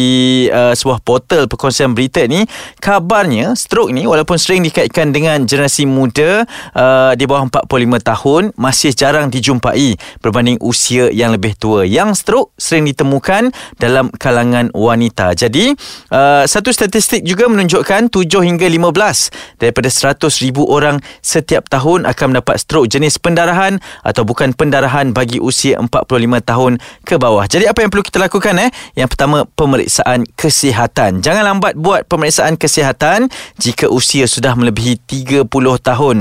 uh, 0.51 0.75
sebuah 0.75 1.01
portal 1.01 1.47
perkongsian 1.49 1.95
berita 1.95 2.23
ni. 2.27 2.45
Kabarnya 2.79 3.55
stroke 3.57 3.91
ni 3.91 4.05
walaupun 4.05 4.38
sering 4.38 4.61
dikaitkan 4.63 5.11
dengan 5.11 5.43
generasi 5.43 5.88
muda 5.88 6.45
uh, 6.75 7.11
di 7.17 7.25
bawah 7.25 7.47
45 7.49 8.01
tahun 8.03 8.43
masih 8.55 8.91
jarang 8.93 9.27
dijumpai 9.33 9.97
berbanding 10.21 10.61
usia 10.61 11.09
yang 11.09 11.33
lebih 11.33 11.57
tua. 11.57 11.83
Yang 11.83 12.25
stroke 12.25 12.49
sering 12.55 12.88
ditemukan 12.88 13.51
dalam 13.77 14.11
kalangan 14.15 14.69
wanita. 14.71 15.33
Jadi 15.35 15.73
uh, 16.13 16.43
satu 16.45 16.64
statistik 16.71 17.21
juga 17.28 17.45
menunjukkan 17.51 18.10
7 18.10 18.25
hingga 18.41 18.65
15 18.65 19.60
daripada 19.62 19.89
100 19.91 20.43
ribu 20.45 20.65
orang 20.65 21.04
setiap 21.21 21.69
tahun 21.69 22.10
akan 22.10 22.25
mendapat 22.34 22.58
stroke 22.58 22.89
jenis 22.89 23.21
pendarahan 23.21 23.78
atau 24.01 24.25
bukan 24.25 24.56
pendarahan 24.58 25.12
bagi 25.12 25.38
usia 25.38 25.78
45 25.78 25.89
tahun 26.41 26.82
ke 27.04 27.21
bawah. 27.21 27.45
Jadi 27.45 27.69
apa 27.69 27.84
yang 27.84 27.93
perlu 27.93 28.01
kita 28.01 28.17
lakukan 28.17 28.56
eh? 28.58 28.69
Yang 28.97 29.10
pertama 29.13 29.43
pemeriksaan 29.43 30.25
kesihatan. 30.34 31.19
Jangan 31.19 31.43
lambat 31.43 31.78
buat 31.78 32.08
pemeriksaan 32.08 32.56
kesihatan 32.56 33.28
jika 33.60 33.91
usia 33.91 34.25
sudah 34.25 34.56
melebihi 34.56 35.04
30 35.06 35.45
tahun. 35.84 36.17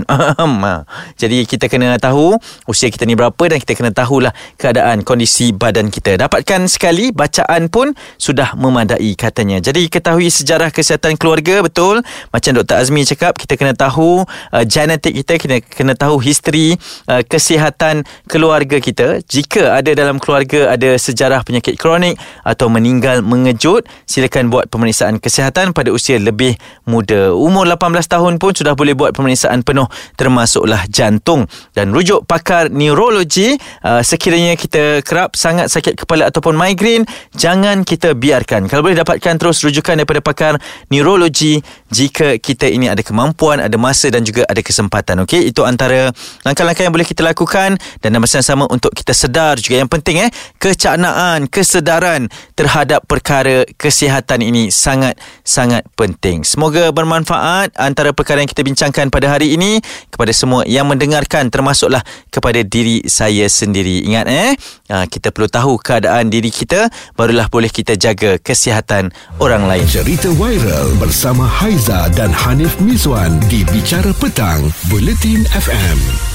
Jadi 1.20 1.46
kita 1.46 1.70
kena 1.70 1.96
tahu 1.96 2.36
usia 2.66 2.90
kita 2.90 3.06
ni 3.06 3.14
berapa 3.14 3.38
dan 3.46 3.62
kita 3.62 3.78
kena 3.78 3.94
tahulah 3.94 4.34
keadaan 4.58 5.06
kondisi 5.06 5.54
badan 5.54 5.88
kita. 5.88 6.18
Dapatkan 6.18 6.66
sekali 6.66 7.14
bacaan 7.14 7.70
pun 7.70 7.94
sudah 8.18 8.58
memadai 8.58 9.14
katanya. 9.14 9.62
Jadi 9.62 9.86
ketahui 9.86 10.33
sejarah 10.34 10.74
kesihatan 10.74 11.14
keluarga 11.14 11.62
betul? 11.62 12.02
Macam 12.34 12.50
Dr 12.58 12.82
Azmi 12.82 13.06
cakap 13.06 13.38
kita 13.38 13.54
kena 13.54 13.78
tahu 13.78 14.26
uh, 14.26 14.64
genetik 14.66 15.14
kita 15.22 15.38
kena 15.38 15.58
kena 15.62 15.94
tahu 15.94 16.18
history 16.18 16.74
uh, 17.06 17.22
kesihatan 17.22 18.02
keluarga 18.26 18.82
kita. 18.82 19.22
Jika 19.22 19.78
ada 19.78 19.94
dalam 19.94 20.18
keluarga 20.18 20.74
ada 20.74 20.98
sejarah 20.98 21.46
penyakit 21.46 21.78
kronik 21.78 22.18
atau 22.42 22.66
meninggal 22.66 23.22
mengejut 23.22 23.86
silakan 24.10 24.50
buat 24.50 24.66
pemeriksaan 24.66 25.22
kesihatan 25.22 25.70
pada 25.70 25.94
usia 25.94 26.18
lebih 26.18 26.58
muda. 26.88 27.30
Umur 27.30 27.70
18 27.70 28.02
tahun 28.10 28.42
pun 28.42 28.50
sudah 28.56 28.74
boleh 28.74 28.98
buat 28.98 29.14
pemeriksaan 29.14 29.62
penuh 29.62 29.86
termasuklah 30.18 30.88
jantung 30.90 31.46
dan 31.76 31.94
rujuk 31.94 32.24
pakar 32.24 32.72
neurologi. 32.72 33.54
Uh, 33.84 34.00
sekiranya 34.00 34.56
kita 34.56 35.04
kerap 35.04 35.36
sangat 35.36 35.68
sakit 35.68 36.00
kepala 36.00 36.32
ataupun 36.32 36.56
migraine 36.56 37.04
jangan 37.36 37.84
kita 37.84 38.16
biarkan. 38.16 38.66
Kalau 38.66 38.80
boleh 38.80 38.96
dapatkan 38.96 39.36
terus 39.36 39.60
rujukan 39.60 40.00
daripada 40.00 40.23
pakar 40.24 40.56
neurologi 40.88 41.60
jika 41.92 42.40
kita 42.40 42.66
ini 42.66 42.88
ada 42.88 43.04
kemampuan 43.04 43.60
ada 43.60 43.76
masa 43.76 44.08
dan 44.08 44.24
juga 44.24 44.48
ada 44.48 44.64
kesempatan 44.64 45.28
okey? 45.28 45.52
Itu 45.52 45.68
antara 45.68 46.08
langkah-langkah 46.42 46.82
yang 46.88 46.94
boleh 46.96 47.04
kita 47.04 47.20
lakukan 47.20 47.76
dan 48.00 48.08
dalam 48.08 48.24
masa 48.24 48.40
yang 48.40 48.48
sama 48.56 48.64
untuk 48.72 48.96
kita 48.96 49.12
sedar 49.12 49.60
juga. 49.60 49.84
Yang 49.84 49.90
penting 50.00 50.16
eh 50.24 50.30
kecaknaan 50.56 51.50
kesedaran 51.52 52.32
terhadap 52.56 53.04
perkara 53.04 53.68
kesihatan 53.76 54.40
ini 54.40 54.72
sangat 54.72 55.20
sangat 55.44 55.84
penting. 55.98 56.46
Semoga 56.46 56.88
bermanfaat 56.94 57.76
antara 57.76 58.14
perkara 58.14 58.40
yang 58.40 58.48
kita 58.48 58.62
bincangkan 58.62 59.12
pada 59.12 59.34
hari 59.34 59.52
ini. 59.58 59.82
Kepada 60.14 60.30
semua 60.30 60.62
yang 60.62 60.86
mendengarkan 60.86 61.50
termasuklah 61.50 62.00
kepada 62.30 62.62
diri 62.62 63.02
saya 63.10 63.50
sendiri. 63.50 64.06
Ingat 64.06 64.26
eh 64.30 64.54
ah, 64.94 65.04
kita 65.10 65.34
perlu 65.34 65.50
tahu 65.50 65.74
keadaan 65.82 66.30
diri 66.30 66.54
kita 66.54 66.86
barulah 67.18 67.50
boleh 67.50 67.66
kita 67.66 67.98
jaga 67.98 68.38
kesihatan 68.38 69.10
orang 69.42 69.66
lain. 69.66 69.82
Cerita 69.90 70.13
viral 70.22 70.94
bersama 71.02 71.42
Haiza 71.42 72.06
dan 72.14 72.30
Hanif 72.30 72.78
Miswan 72.78 73.42
di 73.50 73.66
Bicara 73.66 74.14
Petang, 74.14 74.70
Buletin 74.86 75.42
FM. 75.50 76.33